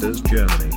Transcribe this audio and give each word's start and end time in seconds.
Masters 0.00 0.22
Germany. 0.22 0.70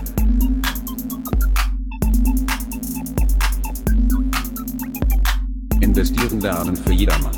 Investieren 5.79 6.41
lernen 6.41 6.75
für 6.75 6.91
jedermann. 6.91 7.31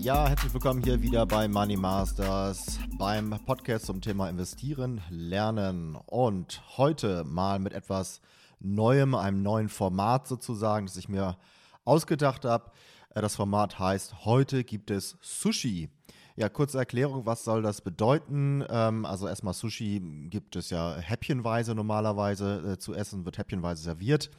Ja, 0.00 0.28
herzlich 0.28 0.54
willkommen 0.54 0.82
hier 0.82 1.02
wieder 1.02 1.26
bei 1.26 1.46
Money 1.46 1.76
Masters, 1.76 2.78
beim 2.96 3.38
Podcast 3.44 3.84
zum 3.84 4.00
Thema 4.00 4.30
Investieren, 4.30 5.02
Lernen 5.10 5.94
und 6.06 6.62
heute 6.78 7.24
mal 7.24 7.58
mit 7.58 7.74
etwas 7.74 8.22
Neuem, 8.60 9.14
einem 9.14 9.42
neuen 9.42 9.68
Format 9.68 10.26
sozusagen, 10.26 10.86
das 10.86 10.96
ich 10.96 11.10
mir 11.10 11.36
ausgedacht 11.84 12.46
habe. 12.46 12.70
Äh, 13.14 13.22
das 13.22 13.36
Format 13.36 13.78
heißt 13.78 14.24
Heute 14.24 14.64
gibt 14.64 14.90
es 14.90 15.16
Sushi. 15.20 15.90
Ja, 16.34 16.48
kurze 16.48 16.78
Erklärung, 16.78 17.26
was 17.26 17.44
soll 17.44 17.62
das 17.62 17.82
bedeuten? 17.82 18.64
Ähm, 18.68 19.04
also 19.04 19.28
erstmal 19.28 19.54
Sushi 19.54 20.00
gibt 20.30 20.56
es 20.56 20.70
ja 20.70 20.96
häppchenweise 20.96 21.74
normalerweise 21.74 22.72
äh, 22.72 22.78
zu 22.78 22.94
essen, 22.94 23.24
wird 23.24 23.38
häppchenweise 23.38 23.82
serviert. 23.82 24.30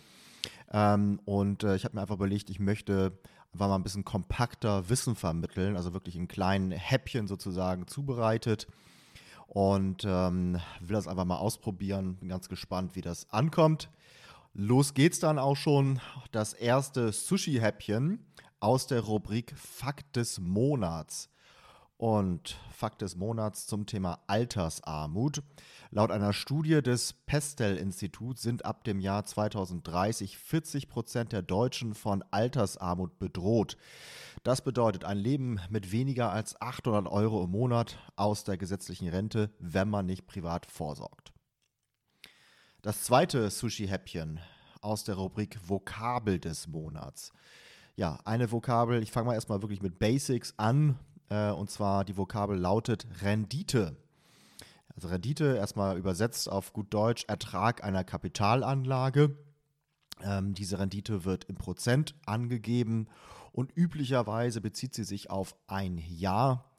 Ähm, 0.72 1.20
und 1.26 1.64
äh, 1.64 1.76
ich 1.76 1.86
habe 1.86 1.96
mir 1.96 2.02
einfach 2.02 2.16
überlegt, 2.16 2.50
ich 2.50 2.60
möchte 2.60 3.20
einfach 3.54 3.68
mal 3.68 3.76
ein 3.76 3.84
bisschen 3.84 4.04
kompakter 4.06 4.90
Wissen 4.90 5.16
vermitteln, 5.16 5.78
also 5.78 5.94
wirklich 5.94 6.16
in 6.16 6.28
kleinen 6.28 6.72
Häppchen 6.72 7.28
sozusagen 7.28 7.88
zubereitet. 7.88 8.68
Und 9.48 10.04
ähm, 10.04 10.60
will 10.80 10.96
das 10.96 11.08
einfach 11.08 11.26
mal 11.26 11.38
ausprobieren. 11.38 12.16
Bin 12.16 12.30
ganz 12.30 12.50
gespannt, 12.50 12.96
wie 12.96 13.02
das 13.02 13.30
ankommt. 13.30 13.92
Los 14.56 14.96
geht's 14.96 15.20
dann 15.20 15.38
auch 15.38 15.56
schon. 15.56 16.00
Das 16.32 16.54
erste 16.54 17.12
Sushi-Häppchen 17.12 18.20
aus 18.64 18.88
der 18.88 19.02
Rubrik 19.02 19.54
Fakt 19.58 20.16
des 20.16 20.40
Monats. 20.40 21.30
Und 21.98 22.58
Fakt 22.72 23.02
des 23.02 23.18
Monats 23.18 23.68
zum 23.68 23.86
Thema 23.86 24.24
Altersarmut. 24.28 25.44
Laut 25.92 26.12
einer 26.12 26.32
Studie 26.32 26.82
des 26.82 27.12
Pestel-Instituts 27.12 28.42
sind 28.42 28.64
ab 28.64 28.86
dem 28.86 29.02
Jahr 29.02 29.26
2030 29.26 30.38
40 30.38 30.88
Prozent 30.88 31.34
der 31.34 31.42
Deutschen 31.42 31.94
von 31.94 32.24
Altersarmut 32.32 33.20
bedroht. 33.20 33.76
Das 34.44 34.64
bedeutet 34.64 35.04
ein 35.04 35.18
Leben 35.18 35.60
mit 35.70 35.92
weniger 35.92 36.32
als 36.32 36.60
800 36.62 37.08
Euro 37.08 37.44
im 37.44 37.52
Monat 37.52 38.00
aus 38.16 38.46
der 38.46 38.58
gesetzlichen 38.58 39.10
Rente, 39.10 39.52
wenn 39.60 39.90
man 39.90 40.06
nicht 40.06 40.26
privat 40.26 40.66
vorsorgt. 40.66 41.34
Das 42.82 43.04
zweite 43.04 43.50
Sushi-Häppchen 43.50 44.40
aus 44.80 45.04
der 45.04 45.16
Rubrik 45.16 45.60
Vokabel 45.68 46.40
des 46.40 46.68
Monats. 46.68 47.34
Ja, 47.96 48.18
eine 48.26 48.52
Vokabel, 48.52 49.04
ich 49.04 49.12
fange 49.12 49.28
mal 49.28 49.34
erstmal 49.36 49.62
wirklich 49.62 49.84
mit 49.84 50.00
Basics 50.00 50.56
an. 50.58 50.98
Äh, 51.30 51.52
und 51.52 51.70
zwar 51.70 52.04
die 52.06 52.18
Vokabel 52.18 52.58
lautet 52.58 53.06
Rendite. 53.22 53.96
Also 54.96 55.08
Rendite 55.10 55.58
erstmal 55.58 55.98
übersetzt 55.98 56.50
auf 56.50 56.74
gut 56.74 56.92
Deutsch 56.92 57.26
Ertrag 57.28 57.84
einer 57.84 58.04
Kapitalanlage. 58.04 59.38
Ähm, 60.24 60.56
diese 60.56 60.80
Rendite 60.80 61.24
wird 61.24 61.46
im 61.46 61.56
Prozent 61.56 62.16
angegeben 62.26 63.08
und 63.52 63.76
üblicherweise 63.76 64.60
bezieht 64.60 64.96
sie 64.96 65.04
sich 65.04 65.30
auf 65.30 65.56
ein 65.68 66.00
Jahr, 66.00 66.72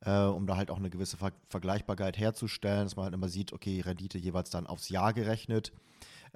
äh, 0.00 0.24
um 0.24 0.46
da 0.46 0.56
halt 0.56 0.70
auch 0.70 0.78
eine 0.78 0.90
gewisse 0.90 1.16
Ver 1.16 1.32
Vergleichbarkeit 1.48 2.18
herzustellen, 2.18 2.84
dass 2.84 2.96
man 2.96 3.04
halt 3.04 3.14
immer 3.14 3.28
sieht, 3.28 3.54
okay, 3.54 3.80
Rendite 3.80 4.18
jeweils 4.18 4.50
dann 4.50 4.66
aufs 4.66 4.90
Jahr 4.90 5.14
gerechnet. 5.14 5.72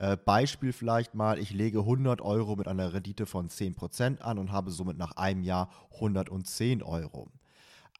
Äh, 0.03 0.17
Beispiel 0.17 0.73
vielleicht 0.73 1.15
mal, 1.15 1.39
ich 1.39 1.53
lege 1.53 1.79
100 1.79 2.23
Euro 2.23 2.57
mit 2.57 2.67
einer 2.67 2.93
Rendite 2.93 3.25
von 3.25 3.49
10% 3.49 4.21
an 4.21 4.37
und 4.37 4.51
habe 4.51 4.73
somit 4.73 4.99
nach 4.99 5.13
einem 5.13 5.45
Jahr 5.45 5.71
110 5.95 6.83
Euro. 6.83 7.29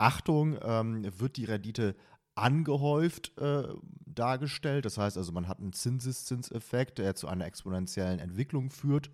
Achtung, 0.01 0.59
ähm, 0.65 1.07
wird 1.21 1.37
die 1.37 1.45
Rendite 1.45 1.95
angehäuft 2.35 3.39
äh, 3.39 3.69
dargestellt. 4.05 4.85
Das 4.85 4.99
heißt 4.99 5.17
also, 5.17 5.31
man 5.31 5.47
hat 5.47 5.61
einen 5.61 5.75
Zinseszinseffekt, 5.75 6.99
der 6.99 7.15
zu 7.15 7.29
einer 7.29 7.47
exponentiellen 7.47 8.19
Entwicklung 8.19 8.71
führt. 8.71 9.13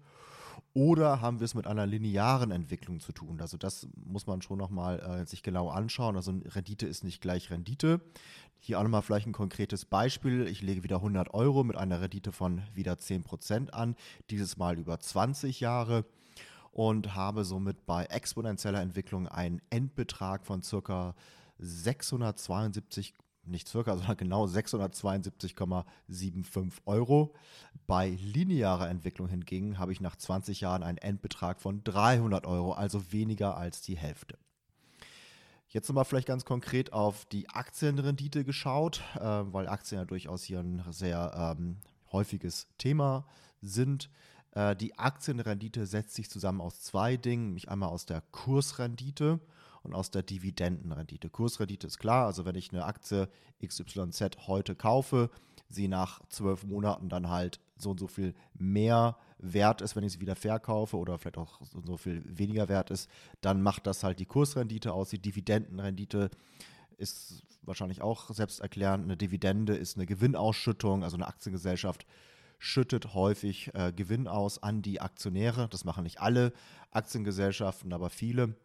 Oder 0.75 1.21
haben 1.21 1.41
wir 1.41 1.45
es 1.45 1.55
mit 1.55 1.67
einer 1.67 1.87
linearen 1.87 2.51
Entwicklung 2.51 3.01
zu 3.01 3.13
tun? 3.13 3.41
Also 3.41 3.57
das 3.57 3.89
muss 4.05 4.27
man 4.27 4.43
schon 4.43 4.59
nochmal 4.59 5.01
äh, 5.01 5.27
sich 5.27 5.43
genau 5.43 5.69
anschauen. 5.69 6.17
Also 6.17 6.33
Rendite 6.45 6.87
ist 6.87 7.05
nicht 7.05 7.21
gleich 7.21 7.51
Rendite. 7.51 8.01
Hier 8.61 8.79
auch 8.79 8.83
nochmal 8.83 9.03
vielleicht 9.03 9.27
ein 9.27 9.33
konkretes 9.33 9.85
Beispiel. 9.85 10.47
Ich 10.47 10.63
lege 10.63 10.83
wieder 10.83 10.97
100 10.97 11.33
Euro 11.35 11.65
mit 11.65 11.77
einer 11.77 12.01
Rendite 12.01 12.33
von 12.33 12.63
wieder 12.75 12.95
10% 12.95 13.71
an, 13.71 13.95
dieses 14.31 14.57
Mal 14.57 14.79
über 14.79 14.99
20 14.99 15.61
Jahre 15.61 16.05
und 16.73 17.15
habe 17.15 17.45
somit 17.45 17.87
bei 17.87 18.05
exponentieller 18.05 18.81
Entwicklung 18.81 19.27
einen 19.29 19.61
Endbetrag 19.71 20.45
von 20.45 20.63
circa 20.63 21.15
672 21.59 23.15
nicht 23.51 23.69
circa, 23.69 23.97
sondern 23.97 24.17
genau 24.17 24.47
672,75 24.47 26.73
Euro. 26.87 27.35
Bei 27.87 28.09
linearer 28.11 28.89
Entwicklung 28.89 29.29
hingegen 29.29 29.79
habe 29.79 29.93
ich 29.93 30.01
nach 30.01 30.17
20 30.17 30.61
Jahren 30.61 30.83
einen 30.83 30.99
Endbetrag 30.99 31.61
von 31.61 31.85
300 31.85 32.45
Euro, 32.47 32.73
also 32.73 33.13
weniger 33.13 33.57
als 33.57 33.81
die 33.81 33.97
Hälfte. 33.97 34.37
Jetzt 35.71 35.87
nochmal 35.89 36.07
vielleicht 36.07 36.29
ganz 36.29 36.47
konkret 36.47 36.95
auf 36.95 37.27
die 37.27 37.51
Aktienrendite 37.51 38.43
geschaut, 38.45 39.03
äh, 39.17 39.21
weil 39.21 39.69
Aktien 39.69 40.01
ja 40.01 40.07
durchaus 40.07 40.43
hier 40.43 40.61
ein 40.61 40.83
sehr 40.91 41.57
ähm, 41.59 41.77
häufiges 42.11 42.69
Thema 42.79 43.27
sind. 43.61 44.09
Äh, 44.53 44.75
die 44.77 44.99
Aktienrendite 44.99 45.87
setzt 45.87 46.15
sich 46.15 46.31
zusammen 46.31 46.63
aus 46.63 46.81
zwei 46.81 47.19
Dingen, 47.19 47.49
nämlich 47.49 47.69
einmal 47.69 47.91
aus 47.91 48.07
der 48.07 48.23
Kursrendite 48.33 49.41
und 49.89 49.95
aus 49.95 50.11
der 50.11 50.23
Dividendenrendite. 50.23 51.31
Kursrendite 51.31 51.87
ist 51.87 51.99
klar, 51.99 52.27
also 52.27 52.45
wenn 52.45 52.55
ich 52.55 52.73
eine 52.73 52.85
Aktie 52.85 53.29
XYZ 53.65 54.47
heute 54.47 54.75
kaufe, 54.75 55.31
sie 55.69 55.89
nach 55.89 56.21
zwölf 56.29 56.65
Monaten 56.65 57.09
dann 57.09 57.29
halt 57.29 57.61
so 57.77 57.91
und 57.91 58.01
so 58.01 58.07
viel 58.07 58.35
mehr 58.55 59.17
wert 59.39 59.83
ist, 59.83 59.97
wenn 59.97 60.05
ich 60.05 60.13
sie 60.13 60.21
wieder 60.21 60.37
verkaufe 60.37 60.97
oder 60.97 61.19
vielleicht 61.19 61.39
auch 61.39 61.61
so 61.63 61.79
und 61.79 61.87
so 61.87 61.97
viel 61.97 62.23
weniger 62.27 62.69
wert 62.69 62.91
ist, 62.91 63.09
dann 63.41 63.63
macht 63.63 63.87
das 63.87 64.03
halt 64.03 64.19
die 64.19 64.27
Kursrendite 64.27 64.93
aus. 64.93 65.11
Die 65.11 65.21
Dividendenrendite 65.21 66.31
ist 66.97 67.43
wahrscheinlich 67.63 68.03
auch 68.03 68.31
selbsterklärend. 68.31 69.05
Eine 69.05 69.17
Dividende 69.17 69.77
ist 69.77 69.97
eine 69.97 70.07
Gewinnausschüttung, 70.07 71.05
also 71.05 71.17
eine 71.17 71.29
Aktiengesellschaft 71.29 72.07
schüttet 72.59 73.15
häufig 73.15 73.73
äh, 73.75 73.93
Gewinn 73.93 74.27
aus 74.27 74.63
an 74.63 74.83
die 74.83 75.01
Aktionäre. 75.01 75.69
Das 75.69 75.85
machen 75.85 76.03
nicht 76.03 76.21
alle 76.21 76.53
Aktiengesellschaften, 76.91 77.93
aber 77.93 78.11
viele. 78.11 78.57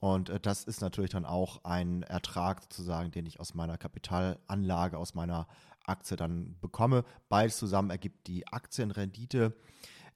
Und 0.00 0.30
äh, 0.30 0.40
das 0.40 0.64
ist 0.64 0.80
natürlich 0.80 1.10
dann 1.10 1.24
auch 1.24 1.64
ein 1.64 2.02
Ertrag 2.02 2.62
sozusagen, 2.62 3.10
den 3.10 3.26
ich 3.26 3.40
aus 3.40 3.54
meiner 3.54 3.78
Kapitalanlage, 3.78 4.98
aus 4.98 5.14
meiner 5.14 5.46
Aktie 5.84 6.16
dann 6.16 6.56
bekomme. 6.60 7.04
Beides 7.28 7.56
zusammen 7.56 7.90
ergibt 7.90 8.26
die 8.26 8.46
Aktienrendite. 8.46 9.54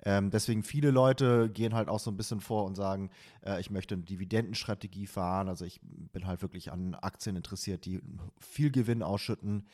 Ähm, 0.04 0.30
deswegen 0.30 0.64
viele 0.64 0.90
Leute 0.90 1.48
gehen 1.48 1.74
halt 1.74 1.88
auch 1.88 2.00
so 2.00 2.10
ein 2.10 2.16
bisschen 2.16 2.40
vor 2.40 2.64
und 2.64 2.74
sagen, 2.74 3.10
äh, 3.42 3.60
ich 3.60 3.70
möchte 3.70 3.94
eine 3.94 4.02
Dividendenstrategie 4.02 5.06
fahren. 5.06 5.48
Also 5.48 5.64
ich 5.64 5.80
bin 5.82 6.26
halt 6.26 6.42
wirklich 6.42 6.72
an 6.72 6.96
Aktien 6.96 7.36
interessiert, 7.36 7.84
die 7.84 8.00
viel 8.38 8.70
Gewinn 8.72 9.02
ausschütten. 9.02 9.66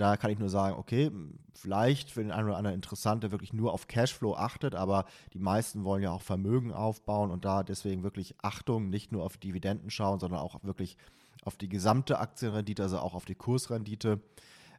Da 0.00 0.16
kann 0.16 0.30
ich 0.30 0.38
nur 0.38 0.48
sagen, 0.48 0.78
okay, 0.78 1.10
vielleicht 1.52 2.10
für 2.10 2.22
den 2.22 2.32
einen 2.32 2.48
oder 2.48 2.56
anderen 2.56 2.74
interessant, 2.74 3.22
der 3.22 3.32
wirklich 3.32 3.52
nur 3.52 3.74
auf 3.74 3.86
Cashflow 3.86 4.34
achtet, 4.34 4.74
aber 4.74 5.04
die 5.34 5.38
meisten 5.38 5.84
wollen 5.84 6.02
ja 6.02 6.10
auch 6.10 6.22
Vermögen 6.22 6.72
aufbauen 6.72 7.30
und 7.30 7.44
da 7.44 7.62
deswegen 7.62 8.02
wirklich 8.02 8.34
Achtung, 8.40 8.88
nicht 8.88 9.12
nur 9.12 9.24
auf 9.24 9.36
Dividenden 9.36 9.90
schauen, 9.90 10.18
sondern 10.18 10.40
auch 10.40 10.64
wirklich 10.64 10.96
auf 11.44 11.58
die 11.58 11.68
gesamte 11.68 12.18
Aktienrendite, 12.18 12.82
also 12.82 12.98
auch 12.98 13.12
auf 13.12 13.26
die 13.26 13.34
Kursrendite. 13.34 14.20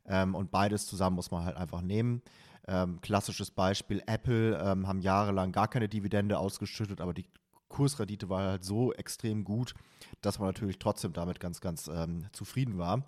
Ähm, 0.07 0.33
und 0.33 0.49
beides 0.49 0.87
zusammen 0.87 1.17
muss 1.17 1.29
man 1.29 1.45
halt 1.45 1.55
einfach 1.55 1.81
nehmen. 1.81 2.23
Ähm, 2.67 2.99
klassisches 3.01 3.51
Beispiel, 3.51 4.01
Apple 4.07 4.57
ähm, 4.57 4.87
haben 4.87 5.01
jahrelang 5.01 5.51
gar 5.51 5.67
keine 5.67 5.87
Dividende 5.87 6.39
ausgeschüttet, 6.39 6.99
aber 6.99 7.13
die 7.13 7.25
Kursrendite 7.69 8.27
war 8.27 8.49
halt 8.49 8.63
so 8.63 8.91
extrem 8.93 9.43
gut, 9.43 9.75
dass 10.21 10.39
man 10.39 10.47
natürlich 10.47 10.79
trotzdem 10.79 11.13
damit 11.13 11.39
ganz, 11.39 11.61
ganz 11.61 11.87
ähm, 11.93 12.25
zufrieden 12.31 12.79
war. 12.79 13.03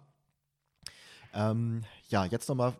Ähm, 1.33 1.81
ja, 2.09 2.25
jetzt 2.25 2.47
nochmal 2.49 2.73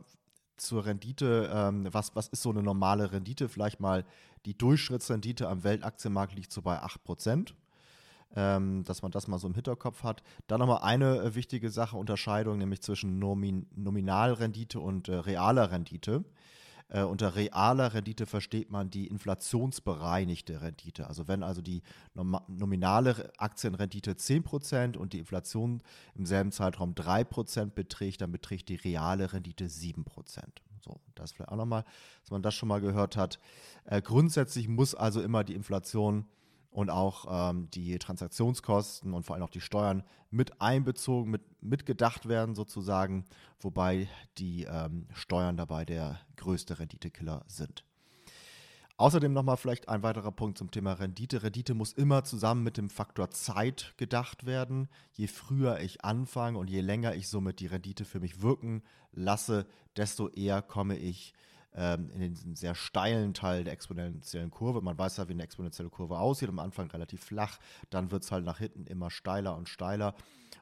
zur 0.57 0.85
Rendite. 0.85 1.51
Ähm, 1.53 1.87
was, 1.91 2.15
was 2.15 2.27
ist 2.27 2.41
so 2.41 2.49
eine 2.49 2.63
normale 2.63 3.11
Rendite? 3.11 3.49
Vielleicht 3.49 3.79
mal 3.79 4.05
die 4.45 4.57
Durchschnittsrendite 4.57 5.47
am 5.47 5.63
Weltaktienmarkt 5.63 6.35
liegt 6.35 6.51
so 6.51 6.61
bei 6.61 6.81
8%. 6.81 7.53
Ähm, 8.35 8.83
dass 8.85 9.03
man 9.03 9.11
das 9.11 9.27
mal 9.27 9.37
so 9.37 9.47
im 9.47 9.53
Hinterkopf 9.53 10.01
hat. 10.01 10.23
Dann 10.47 10.59
nochmal 10.59 10.81
eine 10.81 11.19
äh, 11.19 11.35
wichtige 11.35 11.69
Sache, 11.69 11.97
Unterscheidung, 11.97 12.57
nämlich 12.57 12.81
zwischen 12.81 13.19
Nomin 13.19 13.67
Nominalrendite 13.75 14.79
und 14.79 15.07
äh, 15.07 15.13
realer 15.13 15.69
Rendite. 15.71 16.23
Äh, 16.89 17.03
unter 17.03 17.35
realer 17.35 17.93
Rendite 17.93 18.25
versteht 18.25 18.71
man 18.71 18.89
die 18.89 19.07
inflationsbereinigte 19.07 20.61
Rendite. 20.61 21.07
Also 21.07 21.27
wenn 21.27 21.43
also 21.43 21.61
die 21.61 21.81
nominale 22.13 23.31
Aktienrendite 23.37 24.13
10% 24.13 24.97
und 24.97 25.13
die 25.13 25.19
Inflation 25.19 25.81
im 26.15 26.25
selben 26.25 26.51
Zeitraum 26.51 26.93
3% 26.93 27.71
beträgt, 27.71 28.21
dann 28.21 28.31
beträgt 28.31 28.69
die 28.69 28.75
reale 28.75 29.33
Rendite 29.33 29.65
7%. 29.65 30.03
So, 30.83 30.99
das 31.15 31.31
vielleicht 31.31 31.51
auch 31.51 31.57
nochmal, 31.57 31.85
dass 32.21 32.31
man 32.31 32.41
das 32.41 32.53
schon 32.55 32.69
mal 32.69 32.81
gehört 32.81 33.15
hat. 33.15 33.39
Äh, 33.85 34.01
grundsätzlich 34.01 34.67
muss 34.67 34.93
also 34.95 35.21
immer 35.21 35.43
die 35.43 35.55
Inflation 35.55 36.25
und 36.73 36.89
auch 36.89 37.51
ähm, 37.51 37.69
die 37.69 37.97
Transaktionskosten 37.99 39.13
und 39.13 39.23
vor 39.23 39.35
allem 39.35 39.43
auch 39.43 39.49
die 39.49 39.61
Steuern 39.61 40.03
mit 40.31 40.59
einbezogen, 40.59 41.31
mit 41.31 41.41
mitgedacht 41.61 42.27
werden 42.27 42.55
sozusagen, 42.55 43.25
wobei 43.59 44.09
die 44.37 44.63
ähm, 44.63 45.07
Steuern 45.13 45.55
dabei 45.55 45.85
der 45.85 46.19
größte 46.35 46.79
Renditekiller 46.79 47.45
sind. 47.47 47.85
Außerdem 48.97 49.33
nochmal 49.33 49.57
vielleicht 49.57 49.89
ein 49.89 50.03
weiterer 50.03 50.31
Punkt 50.31 50.57
zum 50.57 50.71
Thema 50.71 50.93
Rendite. 50.93 51.43
Rendite 51.43 51.73
muss 51.73 51.93
immer 51.93 52.23
zusammen 52.23 52.63
mit 52.63 52.77
dem 52.77 52.89
Faktor 52.89 53.31
Zeit 53.31 53.93
gedacht 53.97 54.45
werden. 54.45 54.87
Je 55.13 55.27
früher 55.27 55.79
ich 55.79 56.03
anfange 56.03 56.57
und 56.57 56.69
je 56.69 56.81
länger 56.81 57.15
ich 57.15 57.27
somit 57.27 57.59
die 57.59 57.67
Rendite 57.67 58.05
für 58.05 58.19
mich 58.19 58.41
wirken 58.41 58.83
lasse, 59.11 59.65
desto 59.95 60.29
eher 60.29 60.61
komme 60.61 60.97
ich 60.97 61.33
ähm, 61.75 62.09
in 62.11 62.19
den 62.19 62.55
sehr 62.55 62.75
steilen 62.75 63.33
Teil 63.33 63.63
der 63.63 63.73
exponentiellen 63.73 64.51
Kurve. 64.51 64.81
Man 64.81 64.97
weiß 64.97 65.17
ja, 65.17 65.27
wie 65.27 65.33
eine 65.33 65.43
exponentielle 65.43 65.89
Kurve 65.89 66.17
aussieht. 66.17 66.49
Am 66.49 66.59
Anfang 66.59 66.89
relativ 66.91 67.23
flach, 67.23 67.59
dann 67.89 68.11
wird 68.11 68.23
es 68.23 68.31
halt 68.31 68.45
nach 68.45 68.59
hinten 68.59 68.85
immer 68.85 69.09
steiler 69.09 69.55
und 69.55 69.69
steiler. 69.69 70.15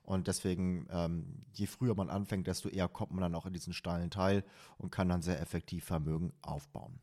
Und 0.03 0.27
deswegen, 0.27 0.87
ähm, 0.89 1.45
je 1.53 1.67
früher 1.67 1.95
man 1.95 2.09
anfängt, 2.09 2.47
desto 2.47 2.69
eher 2.69 2.87
kommt 2.87 3.11
man 3.11 3.21
dann 3.21 3.35
auch 3.35 3.45
in 3.45 3.53
diesen 3.53 3.73
steilen 3.73 4.09
Teil 4.09 4.43
und 4.77 4.91
kann 4.91 5.09
dann 5.09 5.21
sehr 5.21 5.39
effektiv 5.39 5.85
Vermögen 5.85 6.33
aufbauen. 6.41 6.99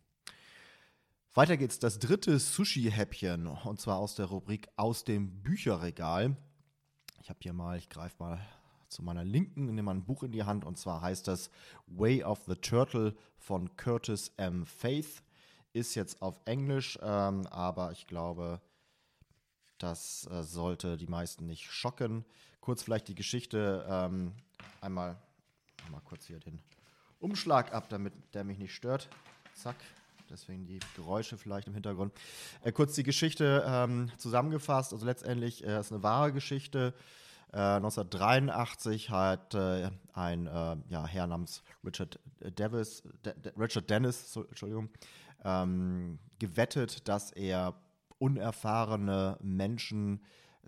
Weiter 1.35 1.57
geht's, 1.57 1.79
das 1.79 1.99
dritte 1.99 2.39
Sushi-Häppchen, 2.39 3.47
und 3.47 3.81
zwar 3.81 3.99
aus 3.99 4.17
der 4.17 4.27
Rubrik 4.27 4.69
aus 4.77 5.05
dem 5.05 5.43
Bücherregal. 5.43 6.37
Ich 7.21 7.29
habe 7.29 7.39
hier 7.43 7.53
mal, 7.53 7.79
ich 7.79 7.89
greife 7.89 8.17
mal 8.19 8.41
zu 8.89 9.03
meiner 9.03 9.25
Linken, 9.25 9.67
nehme 9.67 9.83
mal 9.83 9.95
ein 9.95 10.05
Buch 10.05 10.23
in 10.23 10.33
die 10.33 10.45
Hand, 10.45 10.65
und 10.65 10.79
zwar 10.79 11.01
heißt 11.01 11.29
das 11.29 11.51
Way 11.87 12.25
of 12.25 12.41
the 12.47 12.55
Turtle 12.55 13.15
von 13.37 13.77
Curtis 13.77 14.33
M. 14.37 14.67
Faith. 14.67 15.23
Ist 15.75 15.95
jetzt 15.95 16.23
auf 16.23 16.41
Englisch, 16.47 16.99
ähm, 17.03 17.47
aber 17.49 17.93
ich 17.93 18.07
glaube, 18.07 18.61
das 19.77 20.27
äh, 20.31 20.43
sollte 20.43 20.97
die 20.97 21.07
meisten 21.07 21.47
nicht 21.47 21.71
schocken. 21.71 22.25
Kurz 22.61 22.83
vielleicht 22.83 23.09
die 23.09 23.15
Geschichte, 23.15 23.87
ähm, 23.89 24.33
einmal 24.81 25.17
mal 25.91 26.01
kurz 26.01 26.27
hier 26.27 26.41
den 26.41 26.59
Umschlag 27.21 27.73
ab, 27.73 27.89
damit 27.89 28.13
der 28.35 28.45
mich 28.45 28.59
nicht 28.59 28.75
stört. 28.75 29.09
Zack, 29.55 29.77
deswegen 30.31 30.67
die 30.67 30.81
Geräusche 30.97 31.37
vielleicht 31.37 31.69
im 31.69 31.75
Hintergrund. 31.75 32.13
Äh, 32.63 32.73
kurz 32.73 32.95
die 32.95 33.03
Geschichte 33.03 33.65
ähm, 33.67 34.11
zusammengefasst. 34.19 34.93
Also 34.93 35.05
letztendlich 35.07 35.65
äh, 35.65 35.81
ist 35.81 35.93
eine 35.93 36.03
wahre 36.03 36.33
Geschichte. 36.33 36.95
Äh, 37.53 37.77
1983 37.77 39.11
hat 39.11 39.55
äh, 39.55 39.91
ein 40.13 40.47
äh, 40.47 40.77
ja, 40.89 41.07
Herr 41.07 41.27
namens 41.27 41.63
Richard 41.85 42.21
Davis, 42.57 43.03
De 43.25 43.35
Richard 43.57 43.89
Dennis, 43.89 44.33
so, 44.33 44.45
Entschuldigung, 44.45 44.91
ähm, 45.45 46.19
gewettet, 46.39 47.09
dass 47.09 47.33
er 47.33 47.75
unerfahrene 48.19 49.39
Menschen 49.41 50.23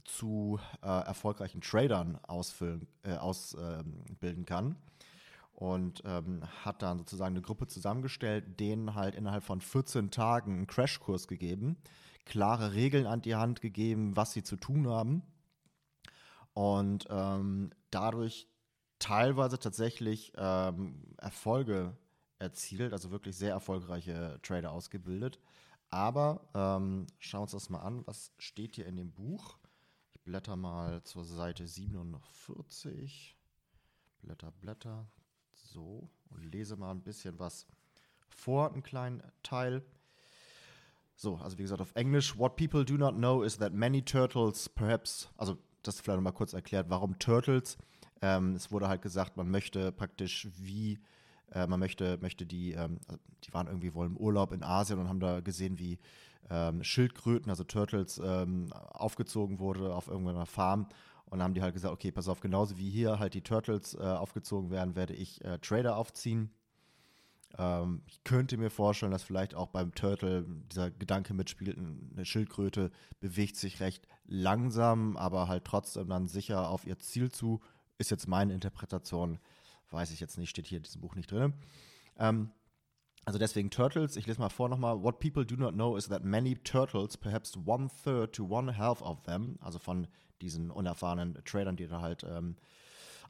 zu 0.04 0.58
äh, 0.82 0.86
erfolgreichen 0.86 1.60
Tradern 1.60 2.18
ausfüllen, 2.22 2.86
ausbilden 3.04 4.46
kann 4.46 4.76
und 5.52 6.02
ähm, 6.06 6.42
hat 6.64 6.80
dann 6.80 6.98
sozusagen 6.98 7.34
eine 7.34 7.42
Gruppe 7.42 7.66
zusammengestellt, 7.66 8.58
denen 8.58 8.94
halt 8.94 9.14
innerhalb 9.14 9.44
von 9.44 9.60
14 9.60 10.10
Tagen 10.10 10.52
einen 10.54 10.66
Crashkurs 10.66 11.28
gegeben, 11.28 11.76
klare 12.24 12.72
Regeln 12.72 13.06
an 13.06 13.20
die 13.20 13.34
Hand 13.34 13.60
gegeben, 13.60 14.16
was 14.16 14.32
sie 14.32 14.42
zu 14.42 14.56
tun 14.56 14.88
haben 14.88 15.22
und 16.54 17.06
ähm, 17.10 17.70
dadurch 17.90 18.48
teilweise 18.98 19.58
tatsächlich 19.58 20.32
ähm, 20.36 21.14
Erfolge 21.18 21.96
erzielt, 22.38 22.92
also 22.92 23.10
wirklich 23.10 23.36
sehr 23.36 23.52
erfolgreiche 23.52 24.38
Trader 24.42 24.72
ausgebildet. 24.72 25.38
Aber 25.90 26.48
ähm, 26.54 27.06
schauen 27.18 27.40
wir 27.40 27.42
uns 27.42 27.52
das 27.52 27.70
mal 27.70 27.80
an, 27.80 28.06
was 28.06 28.32
steht 28.38 28.76
hier 28.76 28.86
in 28.86 28.96
dem 28.96 29.12
Buch. 29.12 29.58
Ich 30.12 30.20
blätter 30.20 30.56
mal 30.56 31.02
zur 31.02 31.24
Seite 31.24 31.66
47. 31.66 33.36
Blätter, 34.22 34.52
Blätter, 34.52 35.06
so, 35.52 36.08
und 36.28 36.44
lese 36.44 36.76
mal 36.76 36.90
ein 36.90 37.02
bisschen 37.02 37.38
was 37.38 37.66
vor, 38.28 38.72
einen 38.72 38.82
kleinen 38.82 39.22
Teil. 39.42 39.82
So, 41.16 41.36
also 41.36 41.58
wie 41.58 41.62
gesagt 41.62 41.80
auf 41.80 41.94
Englisch. 41.96 42.38
What 42.38 42.56
people 42.56 42.84
do 42.84 42.96
not 42.96 43.16
know 43.16 43.42
is 43.42 43.58
that 43.58 43.72
many 43.72 44.02
turtles 44.02 44.68
perhaps, 44.68 45.28
also 45.36 45.58
das 45.82 46.00
vielleicht 46.00 46.16
nochmal 46.16 46.32
kurz 46.32 46.52
erklärt, 46.52 46.90
warum 46.90 47.18
Turtles. 47.18 47.78
Ähm, 48.22 48.54
es 48.54 48.70
wurde 48.70 48.88
halt 48.88 49.02
gesagt, 49.02 49.36
man 49.36 49.50
möchte 49.50 49.92
praktisch 49.92 50.48
wie, 50.58 50.98
äh, 51.52 51.66
man 51.66 51.80
möchte, 51.80 52.18
möchte 52.20 52.46
die, 52.46 52.72
ähm, 52.72 52.98
die 53.44 53.54
waren 53.54 53.66
irgendwie 53.66 53.94
wohl 53.94 54.06
im 54.06 54.16
Urlaub 54.16 54.52
in 54.52 54.62
Asien 54.62 54.98
und 54.98 55.08
haben 55.08 55.20
da 55.20 55.40
gesehen, 55.40 55.78
wie 55.78 55.98
ähm, 56.50 56.82
Schildkröten, 56.82 57.50
also 57.50 57.64
Turtles, 57.64 58.20
ähm, 58.22 58.72
aufgezogen 58.72 59.58
wurde 59.58 59.94
auf 59.94 60.08
irgendeiner 60.08 60.46
Farm 60.46 60.88
und 61.30 61.38
dann 61.38 61.44
haben 61.44 61.54
die 61.54 61.62
halt 61.62 61.74
gesagt, 61.74 61.94
okay, 61.94 62.10
pass 62.10 62.28
auf, 62.28 62.40
genauso 62.40 62.76
wie 62.76 62.90
hier 62.90 63.18
halt 63.20 63.34
die 63.34 63.42
Turtles 63.42 63.94
äh, 63.94 63.98
aufgezogen 63.98 64.70
werden, 64.70 64.96
werde 64.96 65.14
ich 65.14 65.42
äh, 65.44 65.58
Trader 65.58 65.96
aufziehen. 65.96 66.50
Ähm, 67.58 68.02
ich 68.06 68.22
könnte 68.24 68.56
mir 68.56 68.70
vorstellen, 68.70 69.12
dass 69.12 69.22
vielleicht 69.22 69.54
auch 69.54 69.68
beim 69.68 69.94
Turtle 69.94 70.46
dieser 70.70 70.90
Gedanke 70.90 71.34
mitspielt, 71.34 71.78
eine 71.78 72.24
Schildkröte 72.24 72.90
bewegt 73.20 73.56
sich 73.56 73.80
recht 73.80 74.06
langsam, 74.26 75.16
aber 75.16 75.48
halt 75.48 75.64
trotzdem 75.64 76.08
dann 76.08 76.28
sicher 76.28 76.68
auf 76.68 76.86
ihr 76.86 76.98
Ziel 76.98 77.30
zu. 77.30 77.60
Ist 77.98 78.10
jetzt 78.10 78.28
meine 78.28 78.54
Interpretation, 78.54 79.38
weiß 79.90 80.12
ich 80.12 80.20
jetzt 80.20 80.38
nicht, 80.38 80.50
steht 80.50 80.66
hier 80.66 80.78
in 80.78 80.84
diesem 80.84 81.00
Buch 81.00 81.14
nicht 81.14 81.30
drin. 81.30 81.54
Ähm, 82.18 82.50
also 83.26 83.38
deswegen 83.38 83.70
Turtles, 83.70 84.16
ich 84.16 84.26
lese 84.26 84.40
mal 84.40 84.48
vor 84.48 84.68
nochmal. 84.68 85.02
What 85.02 85.20
people 85.20 85.44
do 85.44 85.56
not 85.56 85.74
know 85.74 85.96
is 85.96 86.08
that 86.08 86.24
many 86.24 86.56
turtles, 86.56 87.16
perhaps 87.16 87.56
one 87.66 87.88
third 88.02 88.34
to 88.34 88.44
one 88.44 88.78
half 88.78 89.02
of 89.02 89.22
them, 89.22 89.58
also 89.60 89.78
von 89.78 90.06
diesen 90.40 90.70
unerfahrenen 90.70 91.38
Tradern, 91.44 91.76
die 91.76 91.86
da 91.86 92.00
halt 92.00 92.24
ähm, 92.24 92.56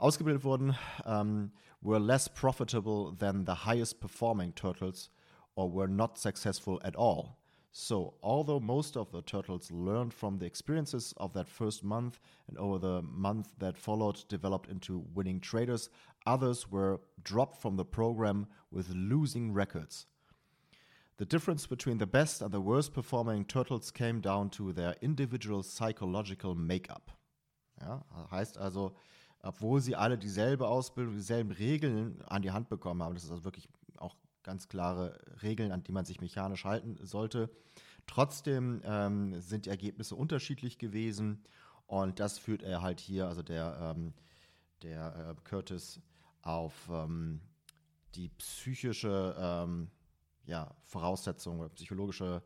ausgebildet 0.00 0.44
wurden, 0.44 0.74
um, 1.04 1.52
were 1.82 1.98
less 1.98 2.28
profitable 2.28 3.12
than 3.12 3.44
the 3.44 3.54
highest 3.54 4.00
performing 4.00 4.52
turtles 4.52 5.10
or 5.54 5.70
were 5.70 5.88
not 5.88 6.18
successful 6.18 6.80
at 6.84 6.96
all. 6.96 7.38
So, 7.72 8.14
although 8.22 8.58
most 8.58 8.96
of 8.96 9.12
the 9.12 9.22
turtles 9.22 9.70
learned 9.70 10.12
from 10.12 10.38
the 10.38 10.46
experiences 10.46 11.14
of 11.18 11.32
that 11.34 11.48
first 11.48 11.84
month 11.84 12.18
and 12.48 12.58
over 12.58 12.78
the 12.78 13.02
month 13.02 13.50
that 13.58 13.78
followed 13.78 14.24
developed 14.28 14.68
into 14.68 15.04
winning 15.14 15.38
traders, 15.38 15.88
others 16.26 16.68
were 16.70 17.00
dropped 17.22 17.62
from 17.62 17.76
the 17.76 17.84
program 17.84 18.48
with 18.72 18.88
losing 18.90 19.52
records. 19.52 20.06
The 21.18 21.26
difference 21.26 21.66
between 21.66 21.98
the 21.98 22.06
best 22.06 22.42
and 22.42 22.50
the 22.50 22.60
worst 22.60 22.92
performing 22.92 23.44
turtles 23.44 23.90
came 23.92 24.20
down 24.20 24.50
to 24.50 24.72
their 24.72 24.96
individual 25.00 25.62
psychological 25.62 26.54
makeup. 26.56 27.12
Ja, 27.80 28.04
heißt 28.30 28.58
also, 28.58 28.94
obwohl 29.42 29.80
sie 29.80 29.96
alle 29.96 30.18
dieselbe 30.18 30.68
Ausbildung, 30.68 31.14
dieselben 31.14 31.50
Regeln 31.50 32.20
an 32.22 32.42
die 32.42 32.50
Hand 32.50 32.68
bekommen 32.68 33.02
haben, 33.02 33.14
das 33.14 33.24
ist 33.24 33.30
also 33.30 33.44
wirklich 33.44 33.68
auch 33.96 34.16
ganz 34.42 34.68
klare 34.68 35.18
Regeln, 35.42 35.72
an 35.72 35.82
die 35.82 35.92
man 35.92 36.04
sich 36.04 36.20
mechanisch 36.20 36.64
halten 36.64 36.98
sollte. 37.02 37.50
Trotzdem 38.06 38.80
ähm, 38.84 39.40
sind 39.40 39.66
die 39.66 39.70
Ergebnisse 39.70 40.16
unterschiedlich 40.16 40.78
gewesen 40.78 41.42
und 41.86 42.20
das 42.20 42.38
führt 42.38 42.62
er 42.62 42.82
halt 42.82 43.00
hier, 43.00 43.28
also 43.28 43.42
der, 43.42 43.94
ähm, 43.96 44.12
der 44.82 45.36
äh, 45.36 45.40
Curtis, 45.44 46.00
auf 46.42 46.88
ähm, 46.90 47.40
die 48.14 48.28
psychische 48.28 49.36
ähm, 49.38 49.90
ja, 50.46 50.74
Voraussetzungen 50.84 51.60
oder 51.60 51.68
psychologische 51.70 52.42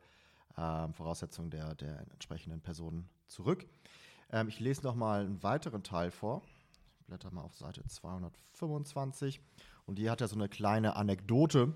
äh, 0.57 0.89
Voraussetzungen 0.93 1.51
der, 1.51 1.75
der 1.75 2.01
entsprechenden 2.11 2.61
Personen 2.61 3.09
zurück. 3.27 3.67
Ähm, 4.31 4.49
ich 4.49 4.61
lese 4.61 4.83
noch 4.83 4.95
mal 4.95 5.21
einen 5.21 5.43
weiteren 5.43 5.83
Teil 5.83 6.11
vor. 6.11 6.43
Blätter 7.07 7.31
mal 7.31 7.43
auf 7.43 7.55
Seite 7.57 7.85
225. 7.87 9.41
Und 9.87 9.99
die 9.99 10.09
hat 10.11 10.21
ja 10.21 10.29
so 10.29 10.37
eine 10.37 10.49
kleine 10.49 10.97
Anekdote 10.97 11.75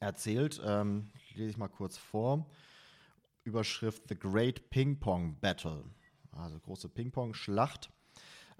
erzählt. 0.00 0.60
Ähm, 0.64 1.10
lese 1.34 1.50
ich 1.50 1.56
mal 1.56 1.68
kurz 1.68 1.96
vor. 1.96 2.46
Überschrift 3.44 4.08
The 4.08 4.18
Great 4.18 4.70
Ping 4.70 4.98
Pong 4.98 5.36
Battle. 5.40 5.84
Also 6.32 6.58
große 6.58 6.88
Ping 6.88 7.10
Pong 7.10 7.34
Schlacht. 7.34 7.90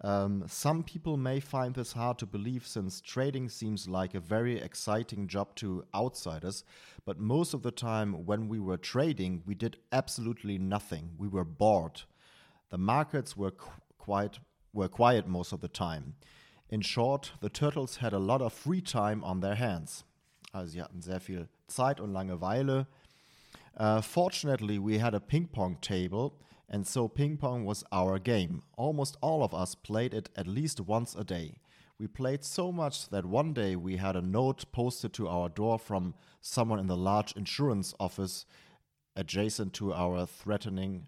Um, 0.03 0.47
some 0.47 0.83
people 0.83 1.17
may 1.17 1.41
find 1.41 1.75
this 1.75 1.97
hard 1.97 2.19
to 2.19 2.27
believe 2.27 2.67
since 2.67 3.01
trading 3.01 3.49
seems 3.49 3.89
like 3.89 4.15
a 4.15 4.21
very 4.21 4.59
exciting 4.59 5.27
job 5.27 5.55
to 5.57 5.85
outsiders, 5.95 6.65
but 7.07 7.19
most 7.19 7.55
of 7.55 7.63
the 7.63 7.71
time 7.71 8.27
when 8.27 8.47
we 8.47 8.61
were 8.61 8.77
trading, 8.77 9.43
we 9.47 9.55
did 9.55 9.79
absolutely 9.93 10.59
nothing. 10.59 11.13
We 11.17 11.29
were 11.29 11.47
bored. 11.47 12.03
The 12.69 12.77
markets 12.77 13.39
were 13.39 13.53
qu 13.53 13.71
quite 13.97 14.39
were 14.77 14.89
quiet 14.89 15.27
most 15.27 15.53
of 15.53 15.61
the 15.61 15.69
time. 15.69 16.15
In 16.69 16.81
short, 16.81 17.33
the 17.41 17.49
turtles 17.49 17.97
had 17.97 18.13
a 18.13 18.19
lot 18.19 18.43
of 18.43 18.53
free 18.53 18.81
time 18.81 19.25
on 19.25 19.41
their 19.41 19.55
hands. 19.57 20.05
Also 20.55 20.67
sie 20.67 20.79
hatten 20.79 21.03
sehr 21.03 21.21
viel 21.21 21.49
Zeit 21.69 22.01
und 22.01 22.13
Langeweile. 22.13 22.87
Uh, 23.77 24.01
fortunately, 24.01 24.79
we 24.79 24.99
had 24.99 25.15
a 25.15 25.21
ping 25.21 25.49
pong 25.49 25.77
table 25.81 26.35
and 26.69 26.87
so 26.87 27.09
ping 27.09 27.37
pong 27.37 27.65
was 27.65 27.85
our 27.93 28.19
game. 28.19 28.63
Almost 28.77 29.17
all 29.21 29.43
of 29.43 29.55
us 29.55 29.75
played 29.75 30.13
it 30.15 30.31
at 30.37 30.47
least 30.47 30.81
once 30.81 31.15
a 31.15 31.25
day. 31.25 31.59
We 31.99 32.07
played 32.07 32.45
so 32.45 32.73
much 32.73 33.09
that 33.09 33.25
one 33.25 33.55
day 33.55 33.77
we 33.77 33.97
had 33.97 34.17
a 34.17 34.21
note 34.21 34.71
posted 34.73 35.13
to 35.15 35.29
our 35.29 35.49
door 35.49 35.79
from 35.79 36.15
someone 36.41 36.79
in 36.79 36.89
the 36.89 36.97
large 36.97 37.33
insurance 37.33 37.95
office 37.99 38.45
adjacent 39.15 39.73
to 39.75 39.95
our 39.95 40.27
threatening 40.27 41.07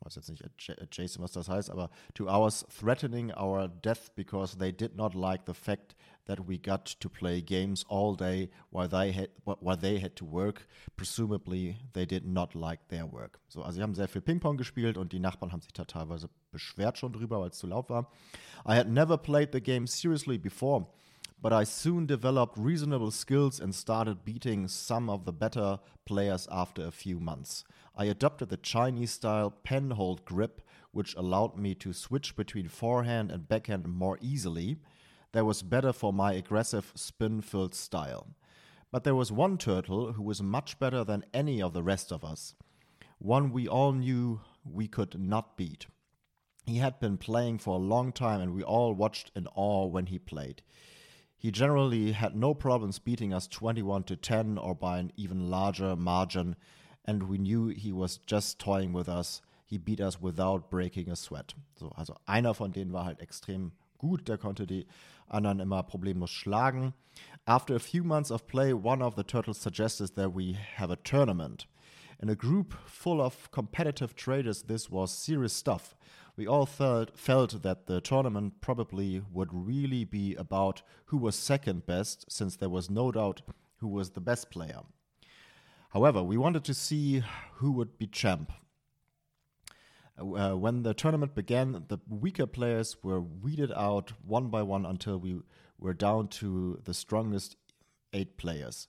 weiß 0.00 0.14
jetzt 0.14 0.30
nicht 0.30 0.44
adjacent, 0.80 1.22
was 1.22 1.32
das 1.32 1.48
heißt, 1.48 1.70
aber 1.70 1.90
two 2.14 2.26
hours 2.28 2.66
threatening 2.68 3.32
our 3.32 3.68
death 3.68 4.14
because 4.14 4.56
they 4.56 4.72
did 4.72 4.96
not 4.96 5.14
like 5.14 5.42
the 5.46 5.54
fact 5.54 5.94
that 6.26 6.46
we 6.46 6.58
got 6.58 6.98
to 7.00 7.08
play 7.08 7.42
games 7.42 7.84
all 7.88 8.16
day 8.16 8.50
while 8.70 8.88
they 8.88 9.12
had, 9.12 9.30
while 9.44 9.76
they 9.76 10.00
had 10.00 10.14
to 10.16 10.24
work. 10.24 10.66
Presumably 10.96 11.76
they 11.92 12.06
did 12.06 12.24
not 12.24 12.54
like 12.54 12.80
their 12.88 13.04
work. 13.04 13.40
So, 13.48 13.62
also 13.62 13.76
sie 13.76 13.82
haben 13.82 13.94
sehr 13.94 14.08
viel 14.08 14.22
Ping-Pong 14.22 14.56
gespielt 14.56 14.96
und 14.96 15.12
die 15.12 15.18
Nachbarn 15.18 15.52
haben 15.52 15.60
sich 15.60 15.72
da 15.72 15.84
teilweise 15.84 16.30
beschwert 16.50 16.98
schon 16.98 17.12
drüber, 17.12 17.40
weil 17.40 17.50
es 17.50 17.58
zu 17.58 17.66
laut 17.66 17.90
war. 17.90 18.10
I 18.66 18.76
had 18.76 18.88
never 18.88 19.18
played 19.18 19.50
the 19.52 19.60
game 19.60 19.86
seriously 19.86 20.38
before. 20.38 20.86
But 21.42 21.52
I 21.52 21.64
soon 21.64 22.06
developed 22.06 22.58
reasonable 22.58 23.10
skills 23.10 23.60
and 23.60 23.74
started 23.74 24.24
beating 24.24 24.68
some 24.68 25.08
of 25.08 25.24
the 25.24 25.32
better 25.32 25.78
players 26.04 26.46
after 26.50 26.84
a 26.86 26.90
few 26.90 27.18
months. 27.18 27.64
I 27.96 28.04
adopted 28.06 28.50
the 28.50 28.56
Chinese 28.56 29.12
style 29.12 29.50
pen 29.50 29.92
hold 29.92 30.24
grip, 30.24 30.60
which 30.92 31.14
allowed 31.14 31.56
me 31.56 31.74
to 31.76 31.92
switch 31.92 32.36
between 32.36 32.68
forehand 32.68 33.30
and 33.30 33.48
backhand 33.48 33.86
more 33.88 34.18
easily. 34.20 34.78
That 35.32 35.46
was 35.46 35.62
better 35.62 35.92
for 35.92 36.12
my 36.12 36.32
aggressive 36.34 36.92
spin 36.94 37.40
filled 37.40 37.74
style. 37.74 38.28
But 38.92 39.04
there 39.04 39.14
was 39.14 39.30
one 39.30 39.56
turtle 39.56 40.12
who 40.12 40.22
was 40.22 40.42
much 40.42 40.78
better 40.78 41.04
than 41.04 41.24
any 41.32 41.62
of 41.62 41.72
the 41.72 41.82
rest 41.82 42.12
of 42.12 42.24
us, 42.24 42.54
one 43.18 43.52
we 43.52 43.68
all 43.68 43.92
knew 43.92 44.40
we 44.64 44.88
could 44.88 45.18
not 45.18 45.56
beat. 45.56 45.86
He 46.66 46.78
had 46.78 47.00
been 47.00 47.16
playing 47.16 47.58
for 47.58 47.74
a 47.74 47.78
long 47.78 48.12
time, 48.12 48.40
and 48.40 48.54
we 48.54 48.62
all 48.62 48.92
watched 48.92 49.30
in 49.34 49.46
awe 49.54 49.86
when 49.86 50.06
he 50.06 50.18
played. 50.18 50.62
He 51.40 51.50
generally 51.50 52.12
had 52.12 52.36
no 52.36 52.52
problems 52.52 52.98
beating 52.98 53.32
us 53.32 53.46
21 53.46 54.02
to 54.04 54.16
10 54.16 54.58
or 54.58 54.74
by 54.74 54.98
an 54.98 55.10
even 55.16 55.48
larger 55.48 55.96
margin, 55.96 56.54
and 57.06 57.30
we 57.30 57.38
knew 57.38 57.68
he 57.68 57.92
was 57.92 58.18
just 58.26 58.58
toying 58.58 58.92
with 58.92 59.08
us. 59.08 59.40
He 59.64 59.78
beat 59.78 60.02
us 60.02 60.20
without 60.20 60.68
breaking 60.68 61.08
a 61.08 61.16
sweat. 61.16 61.54
So, 61.78 61.94
also 61.96 62.18
einer 62.28 62.52
von 62.52 62.72
denen 62.72 62.92
war 62.92 63.04
halt 63.04 63.22
extrem 63.22 63.72
gut, 63.96 64.28
der 64.28 64.36
konnte 64.36 64.66
die 64.66 64.86
anderen 65.30 65.60
immer 65.60 65.82
problemlos 65.82 66.28
schlagen. 66.28 66.92
After 67.46 67.74
a 67.74 67.80
few 67.80 68.04
months 68.04 68.30
of 68.30 68.46
play, 68.46 68.74
one 68.74 69.00
of 69.00 69.16
the 69.16 69.24
turtles 69.24 69.56
suggested 69.56 70.16
that 70.16 70.34
we 70.34 70.58
have 70.76 70.90
a 70.90 70.96
tournament. 70.96 71.66
In 72.20 72.28
a 72.28 72.36
group 72.36 72.74
full 72.84 73.18
of 73.18 73.50
competitive 73.50 74.14
traders, 74.14 74.64
this 74.64 74.90
was 74.90 75.10
serious 75.10 75.54
stuff 75.54 75.96
we 76.36 76.46
all 76.46 76.66
felt, 76.66 77.16
felt 77.16 77.62
that 77.62 77.86
the 77.86 78.00
tournament 78.00 78.60
probably 78.60 79.22
would 79.32 79.48
really 79.52 80.04
be 80.04 80.34
about 80.34 80.82
who 81.06 81.16
was 81.16 81.36
second 81.36 81.86
best, 81.86 82.30
since 82.30 82.56
there 82.56 82.68
was 82.68 82.90
no 82.90 83.12
doubt 83.12 83.42
who 83.76 83.88
was 83.88 84.10
the 84.10 84.20
best 84.20 84.50
player. 84.50 84.80
However, 85.90 86.22
we 86.22 86.36
wanted 86.36 86.64
to 86.64 86.74
see 86.74 87.22
who 87.54 87.72
would 87.72 87.98
be 87.98 88.06
champ. 88.06 88.52
Uh, 90.18 90.52
when 90.52 90.82
the 90.82 90.94
tournament 90.94 91.34
began, 91.34 91.84
the 91.88 91.98
weaker 92.08 92.46
players 92.46 92.96
were 93.02 93.20
weeded 93.20 93.72
out 93.74 94.12
one 94.24 94.48
by 94.48 94.62
one 94.62 94.84
until 94.84 95.18
we 95.18 95.40
were 95.78 95.94
down 95.94 96.28
to 96.28 96.80
the 96.84 96.94
strongest 96.94 97.56
eight 98.12 98.36
players. 98.36 98.86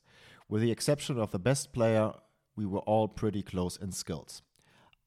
With 0.50 0.62
the 0.62 0.72
exception 0.72 1.18
of 1.18 1.32
the 1.32 1.40
best 1.40 1.72
player, 1.72 2.12
we 2.56 2.66
were 2.66 2.80
all 2.80 3.08
pretty 3.08 3.42
close 3.42 3.78
in 3.78 3.94
skills. 3.94 4.42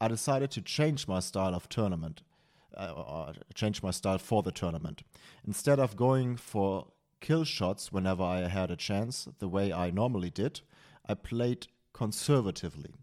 I 0.01 0.09
decided 0.09 0.51
to 0.53 0.61
change 0.61 1.09
my 1.09 1.21
style 1.21 1.55
of 1.55 1.69
tournament 1.69 2.23
uh, 2.77 3.33
change 3.55 3.83
my 3.83 3.91
style 3.91 4.19
for 4.19 4.43
the 4.43 4.53
tournament. 4.53 5.03
Instead 5.47 5.79
of 5.79 5.97
going 5.97 6.37
for 6.37 6.89
kill 7.21 7.45
shots 7.45 7.93
whenever 7.93 8.23
I 8.23 8.49
had 8.49 8.71
a 8.71 8.77
chance, 8.77 9.29
the 9.39 9.49
way 9.49 9.73
I 9.73 9.91
normally 9.91 10.31
did, 10.31 10.61
I 11.09 11.15
played 11.15 11.69
conservatively. 11.93 12.95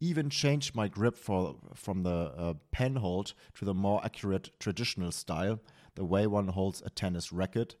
Even 0.00 0.28
changed 0.28 0.74
my 0.74 0.88
grip 0.88 1.16
for, 1.16 1.56
from 1.74 2.02
the 2.02 2.10
uh, 2.10 2.54
pen 2.72 2.96
hold 2.96 3.32
to 3.54 3.64
the 3.64 3.74
more 3.74 4.04
accurate 4.04 4.50
traditional 4.58 5.12
style, 5.12 5.60
the 5.94 6.04
way 6.04 6.26
one 6.26 6.48
holds 6.48 6.82
a 6.84 6.90
tennis 6.90 7.32
racket, 7.32 7.76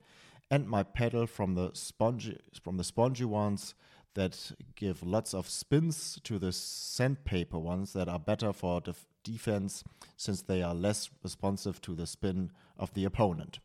and 0.50 0.68
my 0.68 0.82
pedal 0.82 1.26
from 1.26 1.54
the 1.54 1.70
spongy 1.72 2.38
from 2.62 2.76
the 2.76 2.84
spongy 2.84 3.24
ones 3.24 3.74
that 4.14 4.52
give 4.76 5.02
lots 5.02 5.34
of 5.34 5.48
spins 5.48 6.18
to 6.24 6.38
the 6.38 6.52
sandpaper 6.52 7.58
ones 7.58 7.92
that 7.92 8.08
are 8.08 8.18
better 8.18 8.52
for 8.52 8.80
def 8.80 9.06
defense 9.22 9.82
since 10.16 10.42
they 10.42 10.62
are 10.62 10.74
less 10.74 11.10
responsive 11.22 11.80
to 11.80 11.94
the 11.94 12.06
spin 12.06 12.50
of 12.78 12.92
the 12.94 13.04
opponent. 13.04 13.58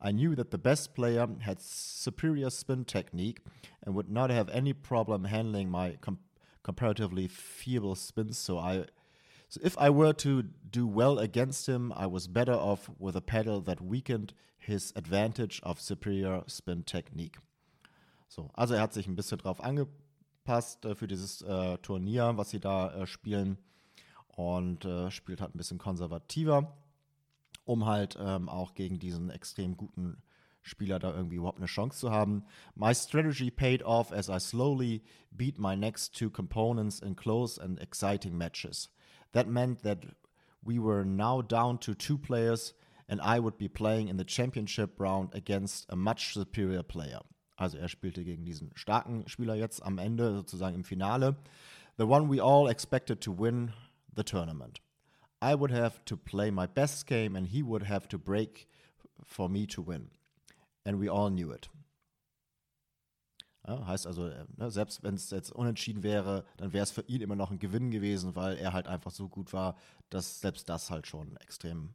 I 0.00 0.10
knew 0.10 0.34
that 0.34 0.50
the 0.50 0.58
best 0.58 0.94
player 0.94 1.26
had 1.40 1.60
superior 1.60 2.50
spin 2.50 2.84
technique 2.84 3.40
and 3.82 3.94
would 3.94 4.10
not 4.10 4.30
have 4.30 4.48
any 4.50 4.72
problem 4.72 5.24
handling 5.24 5.70
my 5.70 5.96
com 6.00 6.18
comparatively 6.62 7.28
feeble 7.28 7.94
spins, 7.94 8.38
so 8.38 8.58
I 8.58 8.86
so 9.48 9.60
if 9.62 9.78
I 9.78 9.88
were 9.90 10.12
to 10.14 10.42
do 10.42 10.86
well 10.86 11.18
against 11.18 11.68
him, 11.68 11.92
I 11.94 12.06
was 12.06 12.26
better 12.26 12.54
off 12.54 12.90
with 12.98 13.14
a 13.14 13.20
pedal 13.20 13.60
that 13.62 13.80
weakened 13.80 14.34
his 14.58 14.92
advantage 14.96 15.60
of 15.62 15.80
superior 15.80 16.42
spin 16.48 16.82
technique. 16.82 17.36
So, 18.34 18.50
also 18.54 18.74
er 18.74 18.80
hat 18.80 18.92
sich 18.92 19.06
ein 19.06 19.14
bisschen 19.14 19.38
drauf 19.38 19.62
angepasst 19.62 20.84
äh, 20.84 20.96
für 20.96 21.06
dieses 21.06 21.40
äh, 21.42 21.78
Turnier, 21.78 22.36
was 22.36 22.50
sie 22.50 22.58
da 22.58 22.92
äh, 22.92 23.06
spielen 23.06 23.58
und 24.26 24.84
äh, 24.84 25.12
spielt 25.12 25.40
halt 25.40 25.54
ein 25.54 25.58
bisschen 25.58 25.78
konservativer, 25.78 26.76
um 27.64 27.86
halt 27.86 28.18
ähm, 28.20 28.48
auch 28.48 28.74
gegen 28.74 28.98
diesen 28.98 29.30
extrem 29.30 29.76
guten 29.76 30.20
Spieler 30.62 30.98
da 30.98 31.14
irgendwie 31.14 31.36
überhaupt 31.36 31.58
eine 31.58 31.66
Chance 31.66 32.00
zu 32.00 32.10
haben. 32.10 32.44
My 32.74 32.92
strategy 32.92 33.52
paid 33.52 33.84
off 33.84 34.10
as 34.12 34.28
I 34.28 34.40
slowly 34.40 35.04
beat 35.30 35.60
my 35.60 35.76
next 35.76 36.16
two 36.18 36.28
components 36.28 36.98
in 36.98 37.14
close 37.14 37.62
and 37.62 37.80
exciting 37.80 38.36
matches. 38.36 38.90
That 39.30 39.46
meant 39.46 39.82
that 39.82 40.06
we 40.60 40.80
were 40.80 41.04
now 41.04 41.40
down 41.40 41.78
to 41.80 41.94
two 41.94 42.18
players 42.18 42.74
and 43.08 43.20
I 43.20 43.38
would 43.38 43.58
be 43.58 43.68
playing 43.68 44.08
in 44.08 44.16
the 44.16 44.24
championship 44.24 44.98
round 44.98 45.32
against 45.34 45.86
a 45.88 45.94
much 45.94 46.34
superior 46.34 46.82
player. 46.82 47.20
Also 47.56 47.78
er 47.78 47.88
spielte 47.88 48.24
gegen 48.24 48.44
diesen 48.44 48.70
starken 48.74 49.28
Spieler 49.28 49.54
jetzt 49.54 49.82
am 49.82 49.98
Ende, 49.98 50.32
sozusagen 50.34 50.74
im 50.74 50.84
Finale. 50.84 51.36
The 51.96 52.04
one 52.04 52.28
we 52.28 52.42
all 52.42 52.68
expected 52.68 53.20
to 53.22 53.38
win 53.38 53.72
the 54.16 54.24
tournament. 54.24 54.80
I 55.42 55.54
would 55.54 55.72
have 55.72 56.04
to 56.06 56.16
play 56.16 56.50
my 56.50 56.66
best 56.66 57.06
game 57.06 57.36
and 57.36 57.46
he 57.46 57.62
would 57.62 57.88
have 57.88 58.08
to 58.08 58.18
break 58.18 58.66
for 59.22 59.48
me 59.48 59.66
to 59.66 59.86
win. 59.86 60.10
And 60.84 61.00
we 61.00 61.08
all 61.10 61.30
knew 61.30 61.52
it. 61.52 61.70
Ja, 63.66 63.86
heißt 63.86 64.06
also, 64.06 64.28
äh, 64.28 64.44
ne, 64.56 64.70
selbst 64.70 65.02
wenn 65.02 65.14
es 65.14 65.30
jetzt 65.30 65.50
unentschieden 65.50 66.02
wäre, 66.02 66.44
dann 66.58 66.72
wäre 66.72 66.82
es 66.82 66.90
für 66.90 67.02
ihn 67.02 67.22
immer 67.22 67.36
noch 67.36 67.50
ein 67.50 67.58
Gewinn 67.58 67.90
gewesen, 67.90 68.36
weil 68.36 68.58
er 68.58 68.74
halt 68.74 68.86
einfach 68.86 69.10
so 69.10 69.28
gut 69.28 69.54
war, 69.54 69.76
dass 70.10 70.40
selbst 70.40 70.68
das 70.68 70.90
halt 70.90 71.06
schon 71.06 71.36
extrem, 71.38 71.94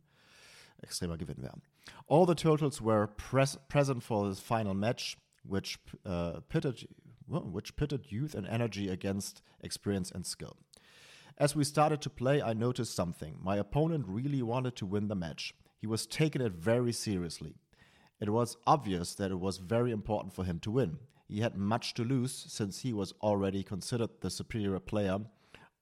extremer 0.81 1.17
Gewinn 1.17 1.41
wäre. 1.43 1.59
All 2.07 2.25
the 2.27 2.33
turtles 2.33 2.83
were 2.83 3.07
pres 3.07 3.59
present 3.67 4.03
for 4.03 4.27
this 4.27 4.39
final 4.39 4.73
match, 4.73 5.17
which 5.43 5.79
uh, 6.05 6.41
pitted, 6.49 6.87
which 7.27 7.75
pitted 7.75 8.11
youth 8.11 8.35
and 8.35 8.47
energy 8.47 8.89
against 8.89 9.41
experience 9.61 10.11
and 10.11 10.25
skill. 10.25 10.57
As 11.37 11.55
we 11.55 11.63
started 11.63 12.01
to 12.01 12.09
play, 12.09 12.41
I 12.41 12.53
noticed 12.53 12.93
something. 12.93 13.37
My 13.41 13.55
opponent 13.55 14.05
really 14.07 14.41
wanted 14.41 14.75
to 14.77 14.85
win 14.85 15.07
the 15.07 15.15
match. 15.15 15.53
He 15.77 15.87
was 15.87 16.05
taking 16.05 16.41
it 16.41 16.51
very 16.51 16.91
seriously. 16.91 17.55
It 18.19 18.29
was 18.29 18.57
obvious 18.67 19.15
that 19.15 19.31
it 19.31 19.39
was 19.39 19.57
very 19.57 19.91
important 19.91 20.33
for 20.33 20.43
him 20.43 20.59
to 20.59 20.71
win. 20.71 20.99
He 21.29 21.39
had 21.39 21.55
much 21.55 21.93
to 21.93 22.03
lose 22.03 22.33
since 22.33 22.79
he 22.79 22.91
was 22.91 23.13
already 23.21 23.63
considered 23.63 24.09
the 24.19 24.29
superior 24.29 24.79
player, 24.79 25.19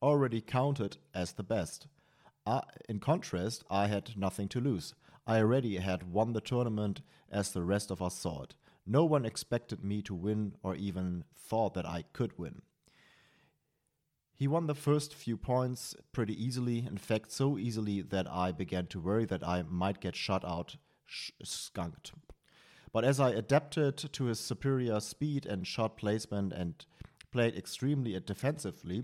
already 0.01 0.41
counted 0.41 0.97
as 1.15 1.33
the 1.33 1.43
best. 1.43 1.87
Uh, 2.45 2.61
in 2.87 2.99
contrast, 2.99 3.63
I 3.69 3.87
had 3.87 4.15
nothing 4.15 4.47
to 4.49 4.61
lose. 4.61 4.93
I 5.25 5.39
already 5.39 5.77
had 5.77 6.11
won 6.11 6.33
the 6.33 6.41
tournament 6.41 7.01
as 7.31 7.51
the 7.51 7.63
rest 7.63 7.89
of 7.89 8.01
us 8.01 8.15
saw 8.15 8.43
it. 8.43 8.53
No 8.89 9.03
one 9.03 9.25
expected 9.25 9.83
me 9.83 10.01
to 10.03 10.15
win 10.15 10.53
or 10.63 10.73
even 10.73 11.25
thought 11.35 11.73
that 11.73 11.85
I 11.85 12.05
could 12.13 12.39
win. 12.39 12.61
He 14.33 14.47
won 14.47 14.67
the 14.67 14.75
first 14.75 15.13
few 15.13 15.35
points 15.35 15.95
pretty 16.13 16.41
easily, 16.41 16.85
in 16.85 16.97
fact, 16.97 17.31
so 17.31 17.57
easily 17.57 18.01
that 18.01 18.31
I 18.31 18.51
began 18.51 18.87
to 18.87 18.99
worry 18.99 19.25
that 19.25 19.45
I 19.45 19.63
might 19.63 19.99
get 19.99 20.15
shut 20.15 20.45
out, 20.45 20.77
sh 21.05 21.31
skunked. 21.43 22.13
But 22.93 23.03
as 23.03 23.19
I 23.19 23.31
adapted 23.31 23.97
to 23.97 24.25
his 24.25 24.39
superior 24.39 24.99
speed 24.99 25.45
and 25.45 25.67
shot 25.67 25.97
placement 25.97 26.53
and 26.53 26.85
played 27.31 27.55
extremely 27.55 28.17
defensively, 28.19 29.03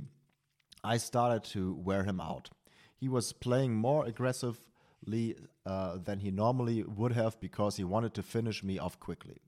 I 0.84 0.98
started 0.98 1.44
to 1.52 1.74
wear 1.74 2.04
him 2.04 2.22
out. 2.22 2.52
He 2.96 3.10
was 3.10 3.34
playing 3.34 3.76
more 3.76 4.06
aggressively 4.06 5.36
uh, 5.66 5.98
than 5.98 6.20
he 6.20 6.32
normally 6.32 6.84
would 6.84 7.14
have 7.14 7.40
because 7.40 7.78
he 7.78 7.84
wanted 7.84 8.14
to 8.14 8.24
finish 8.24 8.64
me 8.64 8.80
off 8.80 9.00
quickly. 9.00 9.42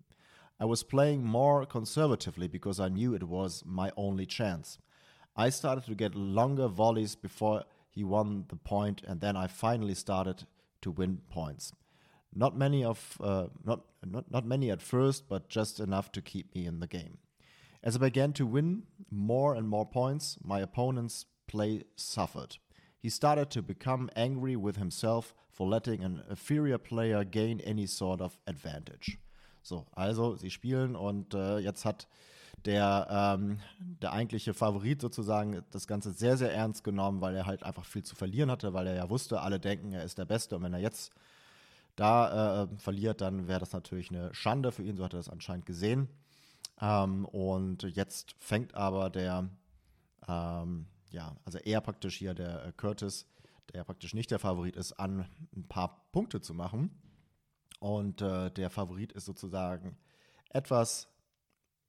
I 0.60 0.66
was 0.66 0.84
playing 0.84 1.24
more 1.24 1.66
conservatively 1.66 2.48
because 2.48 2.80
I 2.80 2.90
knew 2.90 3.14
it 3.14 3.24
was 3.24 3.64
my 3.66 3.92
only 3.98 4.26
chance. 4.26 4.78
I 5.36 5.50
started 5.50 5.86
to 5.86 5.96
get 5.96 6.16
longer 6.16 6.68
volleys 6.68 7.16
before 7.16 7.64
he 7.90 8.04
won 8.04 8.46
the 8.48 8.56
point, 8.56 9.02
and 9.06 9.20
then 9.20 9.36
I 9.36 9.48
finally 9.48 9.96
started 9.96 10.46
to 10.82 10.92
win 10.92 11.22
points. 11.30 11.74
Not 12.34 12.58
many 12.58 12.84
of 12.84 13.18
uh, 13.22 13.48
not, 13.64 13.82
not 14.06 14.32
not 14.32 14.46
many 14.46 14.72
at 14.72 14.82
first, 14.82 15.28
but 15.28 15.50
just 15.50 15.80
enough 15.80 16.12
to 16.14 16.22
keep 16.22 16.54
me 16.56 16.66
in 16.66 16.80
the 16.80 16.88
game. 16.88 17.18
As 17.84 17.96
I 17.96 18.00
began 18.00 18.34
to 18.34 18.46
win 18.46 18.84
more 19.12 19.56
and 19.56 19.68
more 19.70 19.86
points, 19.86 20.38
my 20.44 20.60
opponent's 20.60 21.26
play 21.48 21.84
suffered. 21.96 22.58
he 23.06 23.10
started 23.10 23.52
to 23.52 23.62
become 23.62 24.10
angry 24.16 24.56
with 24.56 24.78
himself 24.78 25.36
for 25.52 25.68
letting 25.68 26.04
an 26.04 26.24
inferior 26.28 26.80
player 26.80 27.24
gain 27.24 27.62
any 27.62 27.86
sort 27.86 28.20
of 28.20 28.40
advantage. 28.48 29.20
So, 29.66 29.88
also 29.94 30.36
sie 30.36 30.52
spielen 30.52 30.96
und 30.96 31.34
äh, 31.34 31.58
jetzt 31.58 31.86
hat 31.86 32.08
der, 32.66 33.08
ähm, 33.10 33.58
der 33.80 34.14
eigentliche 34.14 34.54
Favorit 34.54 35.02
sozusagen 35.02 35.64
das 35.72 35.88
Ganze 35.88 36.12
sehr, 36.12 36.38
sehr 36.38 36.54
ernst 36.54 36.84
genommen, 36.84 37.20
weil 37.20 37.36
er 37.36 37.48
halt 37.48 37.64
einfach 37.64 37.84
viel 37.84 38.04
zu 38.04 38.16
verlieren 38.16 38.52
hatte, 38.52 38.74
weil 38.74 38.86
er 38.86 38.94
ja 38.94 39.10
wusste, 39.10 39.42
alle 39.42 39.60
denken, 39.60 39.92
er 39.92 40.04
ist 40.04 40.20
der 40.20 40.26
Beste 40.26 40.56
und 40.56 40.62
wenn 40.62 40.74
er 40.76 40.82
jetzt 40.82 41.14
da 41.96 42.64
äh, 42.64 42.68
verliert, 42.78 43.22
dann 43.22 43.48
wäre 43.48 43.60
das 43.60 43.74
natürlich 43.74 44.12
eine 44.12 44.32
Schande 44.36 44.72
für 44.72 44.84
ihn, 44.84 44.98
so 44.98 45.04
hat 45.04 45.16
er 45.16 45.20
das 45.20 45.30
anscheinend 45.30 45.66
gesehen. 45.66 46.10
Ähm, 46.80 47.26
und 47.26 47.82
jetzt 47.82 48.36
fängt 48.38 48.76
aber 48.76 49.10
der, 49.10 49.50
ähm, 50.28 50.86
ja, 51.10 51.36
also 51.44 51.58
er 51.58 51.82
praktisch 51.82 52.18
hier, 52.18 52.36
der 52.36 52.66
äh, 52.66 52.72
Curtis, 52.72 53.26
der 53.74 53.84
praktisch 53.84 54.14
nicht 54.14 54.30
der 54.30 54.38
Favorit 54.38 54.76
ist, 54.76 54.94
an 54.94 55.26
ein 55.56 55.68
paar 55.68 56.06
Punkte 56.12 56.40
zu 56.40 56.54
machen. 56.54 56.92
Und 57.80 58.22
äh, 58.22 58.50
der 58.52 58.70
Favorit 58.70 59.12
ist 59.14 59.26
sozusagen 59.26 59.98
etwas, 60.50 61.08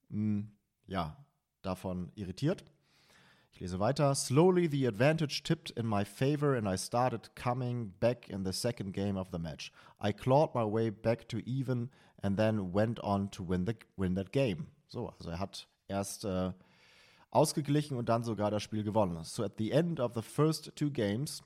mh, 0.09 0.19
hm, 0.19 0.53
ja, 0.87 1.17
davon 1.63 2.13
irritiert. 2.15 2.65
Ich 3.53 3.61
lese 3.61 3.81
weiter. 3.81 4.15
Slowly 4.15 4.69
the 4.71 4.87
advantage 4.87 5.43
tipped 5.43 5.71
in 5.71 5.87
my 5.87 6.05
favor 6.05 6.57
and 6.57 6.69
I 6.69 6.77
started 6.77 7.35
coming 7.35 7.95
back 8.01 8.29
in 8.29 8.45
the 8.45 8.53
second 8.53 8.93
game 8.93 9.17
of 9.17 9.29
the 9.33 9.39
match. 9.39 9.73
I 9.99 10.13
clawed 10.13 10.55
my 10.55 10.65
way 10.65 10.91
back 10.91 11.27
to 11.29 11.39
even 11.47 11.89
and 12.23 12.37
then 12.37 12.73
went 12.73 13.01
on 13.01 13.31
to 13.31 13.43
win, 13.43 13.65
the, 13.65 13.75
win 13.97 14.15
that 14.17 14.31
game. 14.31 14.67
So, 14.89 15.09
also 15.09 15.31
er 15.31 15.39
hat 15.39 15.67
erst 15.89 16.25
äh, 16.25 16.53
ausgeglichen 17.31 17.97
und 17.97 18.09
dann 18.09 18.25
sogar 18.25 18.51
das 18.51 18.63
Spiel 18.63 18.83
gewonnen. 18.83 19.25
So 19.25 19.43
at 19.43 19.57
the 19.57 19.71
end 19.71 20.01
of 20.01 20.13
the 20.15 20.23
first 20.23 20.77
two 20.77 20.91
games, 20.91 21.43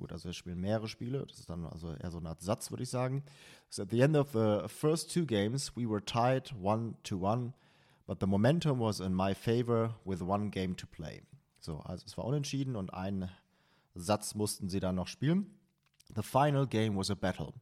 gut, 0.00 0.12
also 0.12 0.30
wir 0.30 0.32
spielen 0.32 0.60
mehrere 0.60 0.88
Spiele, 0.88 1.24
das 1.26 1.40
ist 1.40 1.50
dann 1.50 1.66
also 1.66 1.92
eher 1.92 2.10
so 2.10 2.18
eine 2.18 2.30
Art 2.30 2.40
Satz, 2.40 2.70
würde 2.70 2.82
ich 2.82 2.88
sagen. 2.88 3.22
So 3.68 3.82
at 3.82 3.90
the 3.90 4.00
end 4.00 4.16
of 4.16 4.32
the 4.32 4.66
first 4.66 5.12
two 5.12 5.26
games, 5.26 5.76
we 5.76 5.88
were 5.88 6.02
tied 6.02 6.52
one 6.60 6.94
to 7.04 7.16
one, 7.16 7.52
but 8.06 8.18
the 8.20 8.26
momentum 8.26 8.80
was 8.80 9.00
in 9.00 9.14
my 9.14 9.34
favor 9.34 9.94
with 10.04 10.22
one 10.22 10.50
game 10.50 10.74
to 10.76 10.86
play. 10.86 11.22
So, 11.60 11.80
also 11.84 12.04
es 12.06 12.16
war 12.16 12.24
unentschieden 12.24 12.74
und 12.74 12.94
einen 12.94 13.28
Satz 13.94 14.34
mussten 14.34 14.70
sie 14.70 14.80
dann 14.80 14.94
noch 14.94 15.08
spielen. 15.08 15.46
The 16.14 16.22
final 16.22 16.66
game 16.66 16.96
was 16.96 17.10
a 17.10 17.14
battle. 17.14 17.52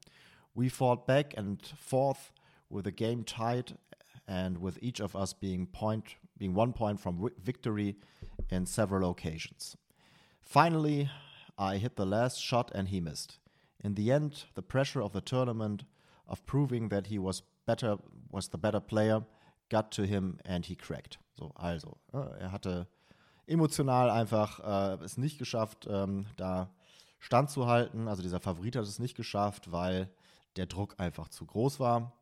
We 0.54 0.70
fought 0.70 1.06
back 1.06 1.36
and 1.36 1.60
forth 1.66 2.32
with 2.70 2.84
the 2.84 2.92
game 2.92 3.24
tied 3.24 3.76
and 4.26 4.62
with 4.62 4.78
each 4.80 5.00
of 5.00 5.16
us 5.16 5.34
being 5.34 5.66
point 5.66 6.16
being 6.38 6.54
one 6.54 6.72
point 6.72 7.00
from 7.00 7.28
victory 7.42 7.96
in 8.48 8.64
several 8.64 9.10
occasions. 9.10 9.76
Finally, 10.40 11.10
I 11.58 11.78
hit 11.78 11.96
the 11.96 12.06
last 12.06 12.40
shot 12.40 12.70
and 12.74 12.88
he 12.88 13.00
missed. 13.00 13.38
In 13.82 13.94
the 13.94 14.12
end, 14.12 14.44
the 14.54 14.62
pressure 14.62 15.02
of 15.02 15.12
the 15.12 15.20
tournament 15.20 15.84
of 16.26 16.44
proving 16.46 16.88
that 16.90 17.08
he 17.08 17.18
was 17.18 17.42
better 17.66 17.98
was 18.30 18.48
the 18.48 18.58
better 18.58 18.80
player 18.80 19.24
got 19.68 19.90
to 19.92 20.06
him 20.06 20.38
and 20.44 20.66
he 20.66 20.74
cracked. 20.74 21.18
So, 21.38 21.52
also, 21.56 21.98
er 22.12 22.52
hatte 22.52 22.86
emotional 23.46 24.10
einfach 24.10 24.60
äh, 24.60 25.04
es 25.04 25.16
nicht 25.16 25.38
geschafft, 25.38 25.86
ähm, 25.90 26.26
da 26.36 26.70
standzuhalten. 27.18 28.08
Also 28.08 28.22
dieser 28.22 28.40
Favorit 28.40 28.76
hat 28.76 28.84
es 28.84 28.98
nicht 28.98 29.16
geschafft, 29.16 29.72
weil 29.72 30.08
der 30.56 30.66
Druck 30.66 30.94
einfach 30.98 31.28
zu 31.28 31.46
groß 31.46 31.80
war. 31.80 32.12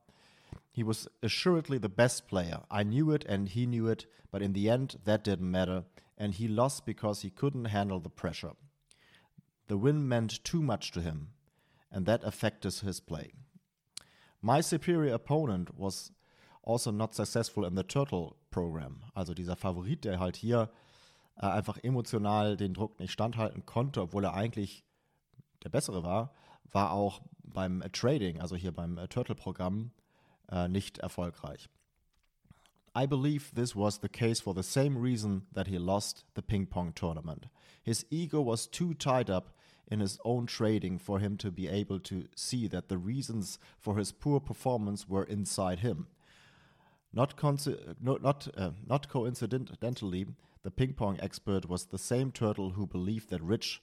He 0.70 0.86
was 0.86 1.10
assuredly 1.22 1.78
the 1.80 1.88
best 1.88 2.28
player. 2.28 2.66
I 2.70 2.84
knew 2.84 3.12
it 3.12 3.26
and 3.28 3.48
he 3.48 3.66
knew 3.66 3.90
it, 3.90 4.08
but 4.30 4.42
in 4.42 4.54
the 4.54 4.68
end, 4.68 4.98
that 5.04 5.26
didn't 5.26 5.50
matter, 5.50 5.84
and 6.16 6.34
he 6.34 6.46
lost 6.46 6.84
because 6.84 7.22
he 7.22 7.30
couldn't 7.30 7.72
handle 7.72 8.00
the 8.00 8.10
pressure. 8.10 8.54
The 9.68 9.76
win 9.76 10.06
meant 10.08 10.44
too 10.44 10.62
much 10.62 10.92
to 10.92 11.00
him, 11.00 11.28
and 11.90 12.06
that 12.06 12.22
affected 12.24 12.74
his 12.74 13.00
play. 13.00 13.32
My 14.40 14.60
superior 14.60 15.14
opponent 15.14 15.76
was 15.76 16.12
also 16.62 16.90
not 16.90 17.14
successful 17.14 17.64
in 17.64 17.74
the 17.74 17.82
Turtle 17.82 18.36
Program. 18.50 19.04
Also 19.14 19.34
dieser 19.34 19.56
Favorit, 19.56 20.04
der 20.04 20.18
halt 20.18 20.36
hier 20.36 20.70
äh, 21.36 21.46
einfach 21.46 21.78
emotional 21.82 22.56
den 22.56 22.74
Druck 22.74 22.98
nicht 23.00 23.12
standhalten 23.12 23.66
konnte, 23.66 24.02
obwohl 24.02 24.24
er 24.24 24.34
eigentlich 24.34 24.84
der 25.62 25.70
bessere 25.70 26.02
war, 26.02 26.32
war 26.72 26.92
auch 26.92 27.22
beim 27.42 27.82
äh, 27.82 27.90
Trading, 27.90 28.40
also 28.40 28.56
hier 28.56 28.72
beim 28.72 28.98
äh, 28.98 29.08
Turtle 29.08 29.34
Programm, 29.34 29.90
äh, 30.50 30.68
nicht 30.68 30.98
erfolgreich. 30.98 31.68
I 32.96 33.06
believe 33.06 33.54
this 33.54 33.76
was 33.76 34.00
the 34.00 34.08
case 34.08 34.42
for 34.42 34.54
the 34.54 34.62
same 34.62 34.98
reason 34.98 35.46
that 35.52 35.66
he 35.66 35.76
lost 35.76 36.24
the 36.34 36.42
ping 36.42 36.66
pong 36.66 36.94
tournament. 36.94 37.48
His 37.82 38.06
ego 38.10 38.40
was 38.40 38.70
too 38.70 38.94
tied 38.94 39.28
up 39.28 39.54
in 39.88 40.00
his 40.00 40.18
own 40.24 40.46
trading 40.46 40.98
for 40.98 41.18
him 41.18 41.36
to 41.36 41.50
be 41.50 41.68
able 41.68 42.00
to 42.00 42.24
see 42.34 42.66
that 42.68 42.88
the 42.88 42.98
reasons 42.98 43.58
for 43.78 43.96
his 43.96 44.12
poor 44.12 44.40
performance 44.40 45.08
were 45.08 45.24
inside 45.24 45.80
him. 45.80 46.06
Not, 47.12 47.40
no, 48.00 48.18
not, 48.20 48.48
uh, 48.56 48.70
not 48.86 49.08
coincidentally, 49.08 50.26
the 50.62 50.70
ping 50.70 50.94
pong 50.94 51.18
expert 51.20 51.68
was 51.68 51.86
the 51.86 51.98
same 51.98 52.32
turtle 52.32 52.70
who 52.70 52.86
believed 52.86 53.30
that 53.30 53.40
Rich 53.40 53.80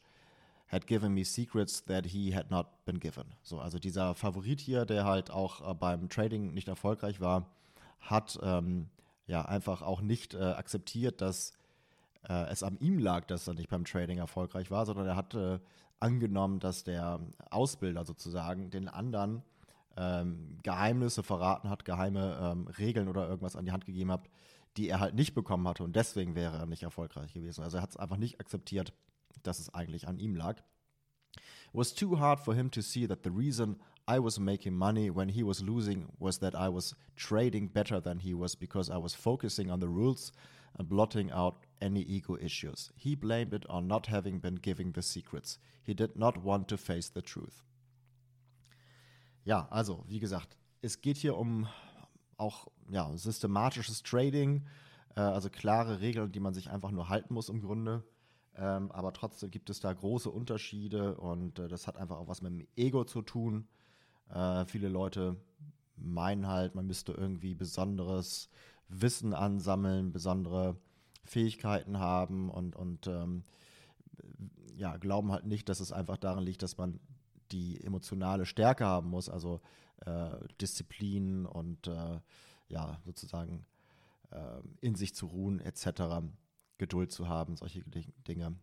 had 0.68 0.86
given 0.86 1.14
me 1.14 1.24
secrets 1.24 1.80
that 1.82 2.08
he 2.08 2.32
had 2.32 2.52
not 2.52 2.86
been 2.86 2.98
given. 2.98 3.24
So, 3.42 3.60
also 3.60 3.80
dieser 3.80 4.16
Favorit 4.16 4.60
hier, 4.60 4.86
der 4.86 5.06
halt 5.06 5.32
auch 5.32 5.68
äh, 5.68 5.74
beim 5.74 6.10
Trading 6.10 6.54
nicht 6.54 6.68
erfolgreich 6.68 7.22
war, 7.22 7.46
hat 8.00 8.38
ähm, 8.44 8.90
ja 9.28 9.46
einfach 9.46 9.82
auch 9.82 10.02
nicht 10.02 10.34
äh, 10.34 10.40
akzeptiert, 10.40 11.22
dass 11.22 11.54
äh, 12.28 12.50
es 12.52 12.64
an 12.64 12.78
ihm 12.80 13.00
lag, 13.00 13.26
dass 13.26 13.48
er 13.48 13.54
nicht 13.54 13.70
beim 13.70 13.86
Trading 13.86 14.18
erfolgreich 14.18 14.72
war, 14.72 14.86
sondern 14.86 15.08
er 15.08 15.16
hat 15.16 15.34
äh, 15.34 15.60
angenommen, 16.00 16.60
dass 16.60 16.84
der 16.84 17.20
Ausbilder 17.50 18.06
sozusagen 18.06 18.70
den 18.70 18.88
anderen 18.88 19.44
ähm, 19.96 20.58
Geheimnisse 20.64 21.24
verraten 21.24 21.70
hat, 21.70 21.86
geheime 21.86 22.38
ähm, 22.42 22.68
Regeln 22.68 23.08
oder 23.08 23.28
irgendwas 23.28 23.56
an 23.56 23.66
die 23.66 23.72
Hand 23.72 23.86
gegeben 23.86 24.12
hat, 24.12 24.28
die 24.78 24.90
er 24.90 25.00
halt 25.00 25.16
nicht 25.16 25.34
bekommen 25.34 25.68
hatte 25.68 25.84
und 25.84 25.96
deswegen 25.96 26.36
wäre 26.36 26.58
er 26.58 26.66
nicht 26.66 26.84
erfolgreich 26.84 27.34
gewesen. 27.34 27.64
Also 27.64 27.78
er 27.78 27.84
hat 27.84 27.92
es 27.92 27.98
einfach 27.98 28.18
nicht 28.18 28.40
akzeptiert, 28.40 28.94
dass 29.44 29.60
es 29.60 29.74
eigentlich 29.74 30.08
an 30.08 30.20
ihm 30.20 30.36
lag. 30.36 30.58
It 31.36 31.80
was 31.80 31.94
too 31.94 32.20
hard 32.20 32.40
for 32.40 32.54
him 32.54 32.70
to 32.72 32.82
see 32.82 33.08
that 33.08 33.24
the 33.24 33.32
reason 33.32 33.80
I 34.08 34.20
was 34.20 34.38
making 34.40 34.76
money 34.76 35.10
when 35.10 35.30
he 35.30 35.44
was 35.44 35.62
losing 35.62 36.08
was 36.20 36.40
that 36.40 36.54
I 36.54 36.70
was 36.70 36.96
trading 37.16 37.70
better 37.70 38.02
than 38.02 38.20
he 38.20 38.34
was 38.34 38.56
because 38.56 38.92
I 38.92 38.98
was 38.98 39.16
focusing 39.16 39.72
on 39.72 39.80
the 39.80 39.88
rules 39.88 40.32
and 40.78 40.90
blotting 40.90 41.32
out 41.32 41.66
any 41.84 42.02
ego 42.02 42.38
issues. 42.38 42.94
He 42.96 43.16
blamed 43.16 43.54
it 43.54 43.70
on 43.70 43.88
not 43.88 44.08
having 44.08 44.40
been 44.40 44.56
given 44.56 44.94
the 44.94 45.02
secrets. 45.02 45.60
He 45.84 45.94
did 45.94 46.16
not 46.16 46.44
want 46.44 46.68
to 46.70 46.78
face 46.78 47.12
the 47.14 47.22
truth. 47.22 47.64
Ja, 49.46 49.68
also, 49.70 50.06
wie 50.08 50.20
gesagt, 50.20 50.58
es 50.82 51.02
geht 51.02 51.18
hier 51.18 51.38
um 51.38 51.68
auch 52.38 52.68
ja, 52.90 53.16
systematisches 53.16 54.04
Trading, 54.04 54.66
äh, 55.16 55.22
also 55.22 55.50
klare 55.50 56.00
Regeln, 56.00 56.32
die 56.32 56.40
man 56.40 56.54
sich 56.54 56.70
einfach 56.70 56.92
nur 56.92 57.10
halten 57.10 57.34
muss 57.34 57.50
im 57.50 57.62
Grunde. 57.62 58.04
Ähm, 58.56 58.92
aber 58.92 59.14
trotzdem 59.14 59.52
gibt 59.52 59.70
es 59.70 59.80
da 59.80 59.92
große 59.92 60.30
Unterschiede 60.30 61.16
und 61.16 61.60
äh, 61.60 61.68
das 61.68 61.88
hat 61.88 61.98
einfach 61.98 62.18
auch 62.18 62.28
was 62.28 62.42
mit 62.42 62.52
dem 62.52 62.68
Ego 62.76 63.04
zu 63.04 63.22
tun. 63.22 63.68
Äh, 64.30 64.66
viele 64.66 64.90
Leute 64.90 65.38
meinen 65.96 66.48
halt, 66.48 66.76
man 66.76 66.86
müsste 66.86 67.14
irgendwie 67.14 67.56
besonderes 67.56 68.50
Wissen 68.90 69.34
ansammeln, 69.34 70.12
besondere 70.12 70.78
Fähigkeiten 71.24 72.00
haben 72.00 72.50
und, 72.50 72.76
und 72.76 73.08
ähm, 73.08 73.44
ja, 74.76 74.98
glauben 74.98 75.32
halt 75.32 75.46
nicht, 75.46 75.70
dass 75.70 75.80
es 75.80 75.92
einfach 75.92 76.18
daran 76.18 76.44
liegt, 76.44 76.64
dass 76.64 76.78
man 76.78 77.00
die 77.52 77.84
emotionale 77.84 78.46
Stärke 78.46 78.86
haben 78.86 79.10
muss, 79.10 79.30
also 79.30 79.62
äh, 80.06 80.32
Disziplin 80.60 81.46
und 81.46 81.88
äh, 81.88 82.20
ja, 82.68 83.00
sozusagen 83.06 83.66
äh, 84.32 84.62
in 84.82 84.96
sich 84.96 85.16
zu 85.16 85.28
ruhen, 85.28 85.60
etc. 85.60 86.26
Geduld 86.78 87.12
zu 87.12 87.28
haben, 87.28 87.56
solche 87.56 87.84
Dinge, 88.28 88.56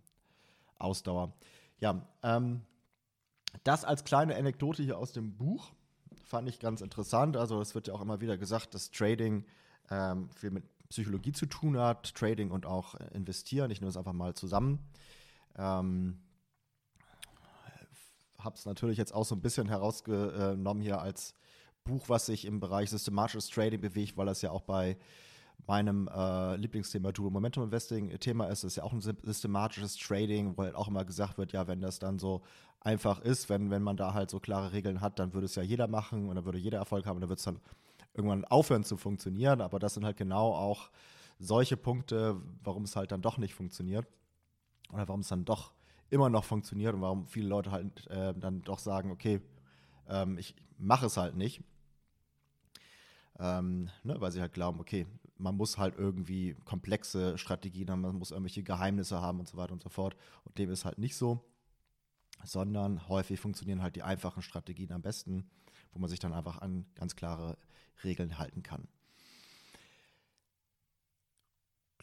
Ausdauer. 0.79 1.33
Ja, 1.79 2.07
ähm, 2.23 2.63
das 3.65 3.85
als 3.85 4.05
kleine 4.05 4.37
Anekdote 4.37 4.83
hier 4.83 4.99
aus 4.99 5.13
dem 5.13 5.37
Buch 5.37 5.73
fand 6.25 6.49
ich 6.49 6.59
ganz 6.59 6.81
interessant. 6.81 7.37
Also 7.37 7.61
es 7.61 7.75
wird 7.75 7.89
ja 7.89 7.95
auch 7.95 8.01
immer 8.01 8.21
wieder 8.21 8.37
gesagt, 8.37 8.75
dass 8.75 8.91
Trading 8.91 9.45
ähm, 9.91 10.31
viel 10.31 10.51
mit 10.51 10.65
Psychologie 10.91 11.33
zu 11.33 11.47
tun 11.47 11.79
hat, 11.79 12.15
Trading 12.15 12.51
und 12.51 12.67
auch 12.67 12.95
investieren. 13.13 13.71
Ich 13.71 13.81
nehme 13.81 13.91
es 13.91 13.97
einfach 13.97 14.13
mal 14.13 14.35
zusammen. 14.35 14.81
Ähm, 15.57 16.21
habe 18.39 18.57
es 18.57 18.67
natürlich 18.67 18.99
jetzt 18.99 19.15
auch 19.15 19.25
so 19.25 19.35
ein 19.35 19.41
bisschen 19.41 19.69
herausgenommen 19.69 20.83
hier 20.83 21.01
als 21.01 21.35
Buch, 21.85 22.09
was 22.09 22.27
sich 22.27 22.45
im 22.45 22.61
Bereich 22.61 22.91
systematisches 22.91 23.49
Trading 23.49 23.81
bewegt, 23.81 24.17
weil 24.17 24.27
das 24.27 24.43
ja 24.43 24.51
auch 24.51 24.63
bei 24.63 24.97
meinem 25.67 26.09
äh, 26.09 26.57
Lieblingsthema 26.57 27.13
Dual 27.13 27.31
Momentum 27.31 27.65
Investing 27.65 28.19
Thema 28.19 28.47
ist. 28.47 28.65
Das 28.65 28.73
ist 28.73 28.77
ja 28.77 28.85
auch 28.85 28.93
ein 28.93 29.01
systematisches 29.01 29.97
Trading, 29.97 30.57
wo 30.57 30.63
halt 30.63 30.75
auch 30.75 30.89
immer 30.89 31.05
gesagt 31.05 31.39
wird, 31.39 31.53
ja, 31.53 31.69
wenn 31.69 31.81
das 31.81 31.99
dann 31.99 32.19
so 32.19 32.43
einfach 32.81 33.21
ist, 33.21 33.49
wenn, 33.49 33.71
wenn 33.71 33.83
man 33.83 33.97
da 33.97 34.15
halt 34.15 34.31
so 34.31 34.41
klare 34.41 34.73
Regeln 34.73 35.01
hat, 35.01 35.19
dann 35.19 35.35
würde 35.35 35.45
es 35.45 35.55
ja 35.55 35.63
jeder 35.63 35.87
machen 35.87 36.29
und 36.29 36.37
dann 36.37 36.45
würde 36.45 36.59
jeder 36.59 36.79
Erfolg 36.79 37.07
haben 37.07 37.17
und 37.17 37.21
dann 37.23 37.29
wird 37.29 37.41
es 37.41 37.45
dann 37.45 37.61
irgendwann 38.15 38.45
aufhören 38.45 38.85
zu 38.85 38.97
funktionieren. 38.97 39.61
Aber 39.61 39.79
das 39.79 39.95
sind 39.95 40.05
halt 40.05 40.17
genau 40.17 40.53
auch 40.55 40.91
solche 41.39 41.77
Punkte, 41.77 42.41
warum 42.63 42.85
es 42.85 42.97
halt 42.97 43.13
dann 43.13 43.23
doch 43.23 43.39
nicht 43.39 43.55
funktioniert 43.55 44.07
oder 44.93 45.09
warum 45.09 45.21
es 45.21 45.29
dann 45.29 45.45
doch 45.45 45.73
immer 46.11 46.29
noch 46.29 46.45
funktioniert 46.45 46.95
und 46.95 47.01
warum 47.01 47.27
viele 47.27 47.49
Leute 47.49 47.71
halt 47.71 48.07
äh, 48.09 48.35
dann 48.35 48.63
doch 48.63 48.79
sagen, 48.79 49.11
okay, 49.11 49.41
ähm, 50.09 50.39
ich 50.39 50.55
mache 50.79 51.07
es 51.07 51.17
halt 51.17 51.37
nicht. 51.37 51.63
Ähm, 53.39 53.89
ne, 54.03 54.21
weil 54.21 54.33
sie 54.33 54.41
halt 54.41 54.53
glauben, 54.53 54.81
okay, 54.81 55.07
man 55.39 55.57
muss 55.57 55.79
halt 55.79 55.97
irgendwie 55.97 56.55
komplexe 56.67 57.39
Strategien 57.39 57.91
haben, 57.91 58.03
man 58.03 58.17
muss 58.17 58.33
irgendwelche 58.33 58.63
Geheimnisse 58.63 59.21
haben 59.21 59.41
und 59.41 59.49
so 59.49 59.57
weiter 59.57 59.73
und 59.73 59.83
so 59.83 59.89
fort. 59.89 60.15
Und 60.45 60.59
dem 60.59 60.71
ist 60.71 60.85
halt 60.85 60.99
nicht 60.99 61.17
so, 61.17 61.43
sondern 62.45 63.09
häufig 63.09 63.41
funktionieren 63.41 63.83
halt 63.83 63.97
die 63.97 64.03
einfachen 64.03 64.43
Strategien 64.43 64.93
am 64.93 65.01
besten, 65.01 65.49
wo 65.93 65.99
man 65.99 66.09
sich 66.09 66.19
dann 66.19 66.33
einfach 66.33 66.59
an 66.59 66.87
ganz 66.95 67.17
klare 67.17 67.57
Regeln 68.05 68.39
halten 68.39 68.63
kann. 68.63 68.89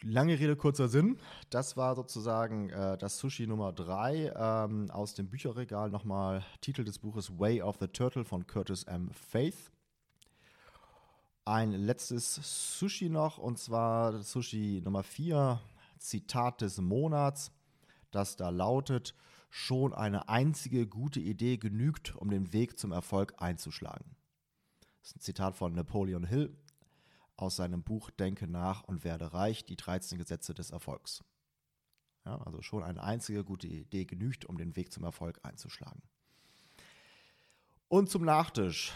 Lange 0.04 0.40
Rede, 0.40 0.56
kurzer 0.56 0.88
Sinn. 0.88 1.18
Das 1.50 1.76
war 1.76 1.96
sozusagen 1.96 2.70
äh, 2.70 2.98
das 3.00 3.18
Sushi 3.18 3.48
Nummer 3.48 3.74
3 3.74 4.34
ähm, 4.36 4.92
aus 4.92 5.16
dem 5.16 5.28
Bücherregal. 5.28 5.90
Nochmal 5.90 6.46
Titel 6.62 6.84
des 6.84 7.00
Buches 7.00 7.40
Way 7.40 7.64
of 7.64 7.78
the 7.80 7.88
Turtle 7.88 8.24
von 8.24 8.46
Curtis 8.46 8.84
M. 8.84 9.10
Faith. 9.10 9.72
Ein 11.46 11.72
letztes 11.72 12.78
Sushi 12.78 13.10
noch 13.10 13.40
und 13.40 13.58
zwar 13.58 14.22
Sushi 14.22 14.82
Nummer 14.84 15.02
4, 15.02 15.60
Zitat 15.98 16.62
des 16.62 16.80
Monats, 16.80 17.52
das 18.12 18.36
da 18.36 18.50
lautet: 18.50 19.16
Schon 19.50 19.94
eine 19.94 20.30
einzige 20.30 20.88
gute 20.88 21.20
Idee 21.20 21.58
genügt, 21.58 22.16
um 22.16 22.30
den 22.30 22.54
Weg 22.54 22.78
zum 22.78 22.92
Erfolg 22.92 23.36
einzuschlagen. 23.38 24.16
Das 25.02 25.12
ist 25.12 25.18
ein 25.18 25.22
Zitat 25.22 25.56
von 25.56 25.74
Napoleon 25.74 26.26
Hill, 26.26 26.58
aus 27.38 27.56
seinem 27.56 27.84
Buch 27.84 28.10
Denke 28.12 28.48
nach 28.48 28.84
und 28.84 29.04
werde 29.04 29.34
reich, 29.34 29.66
die 29.66 29.78
13 29.78 30.18
Gesetze 30.18 30.54
des 30.54 30.72
Erfolgs. 30.72 31.24
Ja, 32.26 32.40
also 32.42 32.62
schon 32.62 32.84
eine 32.84 33.02
einzige 33.02 33.46
gute 33.46 33.68
Idee 33.68 34.04
genügt, 34.04 34.46
um 34.46 34.58
den 34.58 34.76
Weg 34.76 34.92
zum 34.92 35.06
Erfolg 35.06 35.40
einzuschlagen. 35.44 36.02
Und 37.88 38.10
zum 38.10 38.26
Nachtisch. 38.26 38.94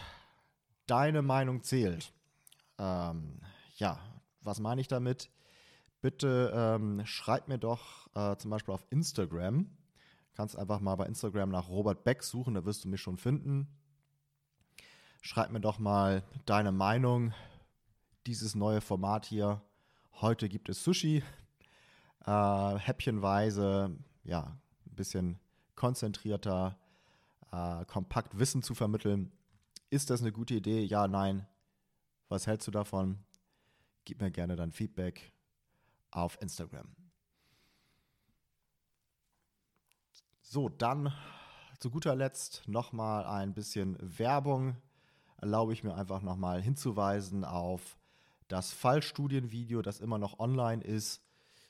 Deine 0.85 1.21
Meinung 1.21 1.63
zählt. 1.63 2.11
Ähm, 2.77 3.39
ja, 3.77 3.99
was 4.41 4.59
meine 4.59 4.81
ich 4.81 4.89
damit? 4.89 5.29
Bitte 6.01 6.51
ähm, 6.53 7.05
schreib 7.05 7.47
mir 7.47 7.57
doch 7.57 8.13
äh, 8.15 8.35
zum 8.37 8.51
Beispiel 8.51 8.73
auf 8.73 8.85
Instagram. 8.89 9.69
Kannst 10.33 10.57
einfach 10.57 10.79
mal 10.79 10.95
bei 10.95 11.05
Instagram 11.05 11.49
nach 11.49 11.67
Robert 11.67 12.03
Beck 12.03 12.23
suchen, 12.23 12.53
da 12.53 12.65
wirst 12.65 12.85
du 12.85 12.89
mich 12.89 13.01
schon 13.01 13.17
finden. 13.17 13.67
Schreib 15.21 15.51
mir 15.51 15.61
doch 15.61 15.77
mal 15.77 16.23
deine 16.45 16.71
Meinung 16.71 17.33
dieses 18.25 18.55
neue 18.55 18.81
Format 18.81 19.25
hier. 19.25 19.61
Heute 20.13 20.49
gibt 20.49 20.69
es 20.69 20.83
Sushi. 20.83 21.23
Äh, 22.25 22.75
häppchenweise, 22.75 23.97
ja, 24.23 24.57
ein 24.85 24.95
bisschen 24.95 25.39
konzentrierter, 25.75 26.77
äh, 27.51 27.85
kompakt 27.85 28.37
Wissen 28.37 28.63
zu 28.63 28.75
vermitteln. 28.75 29.31
Ist 29.89 30.09
das 30.09 30.21
eine 30.21 30.31
gute 30.31 30.53
Idee? 30.53 30.83
Ja, 30.83 31.07
nein. 31.07 31.47
Was 32.29 32.47
hältst 32.47 32.67
du 32.67 32.71
davon? 32.71 33.19
Gib 34.05 34.21
mir 34.21 34.31
gerne 34.31 34.55
dein 34.55 34.71
Feedback 34.71 35.33
auf 36.11 36.41
Instagram. 36.41 36.95
So, 40.53 40.67
dann 40.67 41.13
zu 41.79 41.89
guter 41.89 42.13
Letzt 42.13 42.67
nochmal 42.67 43.23
ein 43.23 43.53
bisschen 43.53 43.95
Werbung. 44.01 44.75
Erlaube 45.37 45.71
ich 45.71 45.85
mir 45.85 45.95
einfach 45.95 46.21
nochmal 46.21 46.61
hinzuweisen 46.61 47.45
auf 47.45 47.97
das 48.49 48.73
Fallstudienvideo, 48.73 49.81
das 49.81 50.01
immer 50.01 50.17
noch 50.17 50.39
online 50.39 50.83
ist, 50.83 51.23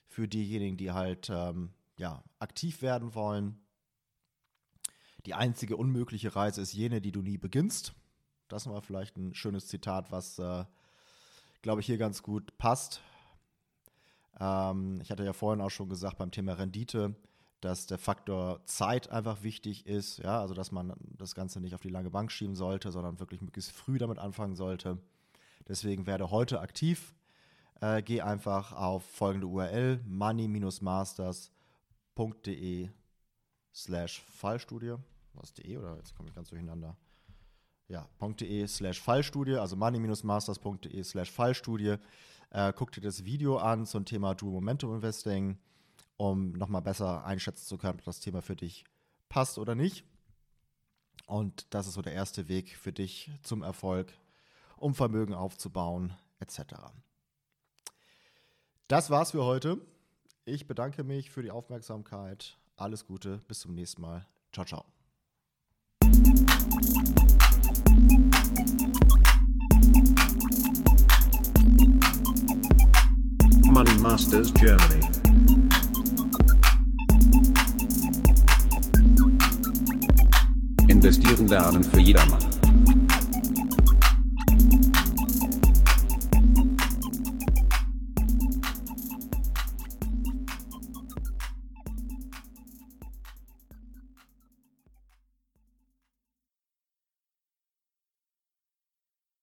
für 0.07 0.27
diejenigen, 0.27 0.77
die 0.77 0.93
halt 0.93 1.29
ähm, 1.29 1.75
ja, 1.97 2.23
aktiv 2.39 2.81
werden 2.81 3.13
wollen. 3.13 3.59
Die 5.27 5.35
einzige 5.35 5.77
unmögliche 5.77 6.35
Reise 6.35 6.61
ist 6.61 6.73
jene, 6.73 7.01
die 7.01 7.11
du 7.11 7.21
nie 7.21 7.37
beginnst. 7.37 7.93
Das 8.47 8.65
war 8.65 8.81
vielleicht 8.81 9.15
ein 9.15 9.35
schönes 9.35 9.67
Zitat, 9.67 10.11
was, 10.11 10.39
äh, 10.39 10.65
glaube 11.61 11.81
ich, 11.81 11.85
hier 11.85 11.99
ganz 11.99 12.23
gut 12.23 12.57
passt. 12.57 12.99
Ähm, 14.39 14.99
ich 15.03 15.11
hatte 15.11 15.23
ja 15.23 15.33
vorhin 15.33 15.61
auch 15.61 15.69
schon 15.69 15.87
gesagt 15.87 16.17
beim 16.17 16.31
Thema 16.31 16.53
Rendite, 16.53 17.15
dass 17.61 17.87
der 17.87 17.97
Faktor 17.97 18.61
Zeit 18.65 19.09
einfach 19.11 19.43
wichtig 19.43 19.87
ist. 19.87 20.17
Ja, 20.17 20.41
also 20.41 20.53
dass 20.53 20.71
man 20.71 20.93
das 21.17 21.35
Ganze 21.35 21.61
nicht 21.61 21.75
auf 21.75 21.81
die 21.81 21.89
lange 21.89 22.09
Bank 22.09 22.31
schieben 22.31 22.55
sollte, 22.55 22.91
sondern 22.91 23.19
wirklich 23.19 23.41
möglichst 23.41 23.71
früh 23.71 23.97
damit 23.97 24.19
anfangen 24.19 24.55
sollte. 24.55 24.97
Deswegen 25.67 26.07
werde 26.07 26.31
heute 26.31 26.59
aktiv. 26.59 27.13
Äh, 27.79 28.01
geh 28.01 28.21
einfach 28.21 28.73
auf 28.73 29.03
folgende 29.03 29.47
URL 29.47 30.01
money-masters.de 30.05 32.89
slash 33.73 34.21
Fallstudie. 34.21 34.95
Was 35.33 35.53
de 35.53 35.77
oder 35.77 35.95
jetzt 35.97 36.15
komme 36.15 36.29
ich 36.29 36.35
ganz 36.35 36.49
durcheinander. 36.49 36.97
Ja, 37.87 38.07
.de 38.39 38.67
slash 38.67 39.01
Fallstudie, 39.01 39.55
also 39.55 39.75
money-masters.de 39.75 41.03
slash 41.03 41.31
Fallstudie. 41.31 41.97
Äh, 42.51 42.73
guck 42.75 42.91
dir 42.91 43.01
das 43.01 43.23
Video 43.23 43.57
an 43.57 43.85
zum 43.85 44.05
Thema 44.05 44.35
Dual 44.35 44.53
Momentum 44.53 44.95
Investing, 44.95 45.57
um 46.17 46.51
nochmal 46.53 46.81
besser 46.81 47.25
einschätzen 47.25 47.65
zu 47.65 47.77
können, 47.77 47.99
ob 47.99 48.05
das 48.05 48.19
Thema 48.19 48.41
für 48.41 48.55
dich 48.55 48.85
passt 49.29 49.57
oder 49.57 49.75
nicht. 49.75 50.03
Und 51.25 51.73
das 51.73 51.87
ist 51.87 51.93
so 51.93 52.01
der 52.01 52.13
erste 52.13 52.47
Weg 52.47 52.75
für 52.77 52.91
dich 52.91 53.31
zum 53.41 53.63
Erfolg 53.63 54.13
um 54.77 54.95
Vermögen 54.95 55.33
aufzubauen, 55.33 56.13
etc. 56.39 56.75
Das 58.87 59.09
war's 59.09 59.31
für 59.31 59.45
heute. 59.45 59.79
Ich 60.43 60.67
bedanke 60.67 61.03
mich 61.03 61.29
für 61.29 61.43
die 61.43 61.51
Aufmerksamkeit. 61.51 62.57
Alles 62.75 63.05
Gute, 63.05 63.37
bis 63.47 63.59
zum 63.59 63.73
nächsten 63.73 64.01
Mal. 64.01 64.27
Ciao, 64.51 64.65
ciao. 64.65 64.85
Money 73.71 73.97
Masters 73.99 74.53
Germany. 74.55 75.30
Investieren 81.03 81.47
lernen 81.47 81.83
für 81.83 81.99
jedermann. 81.99 82.50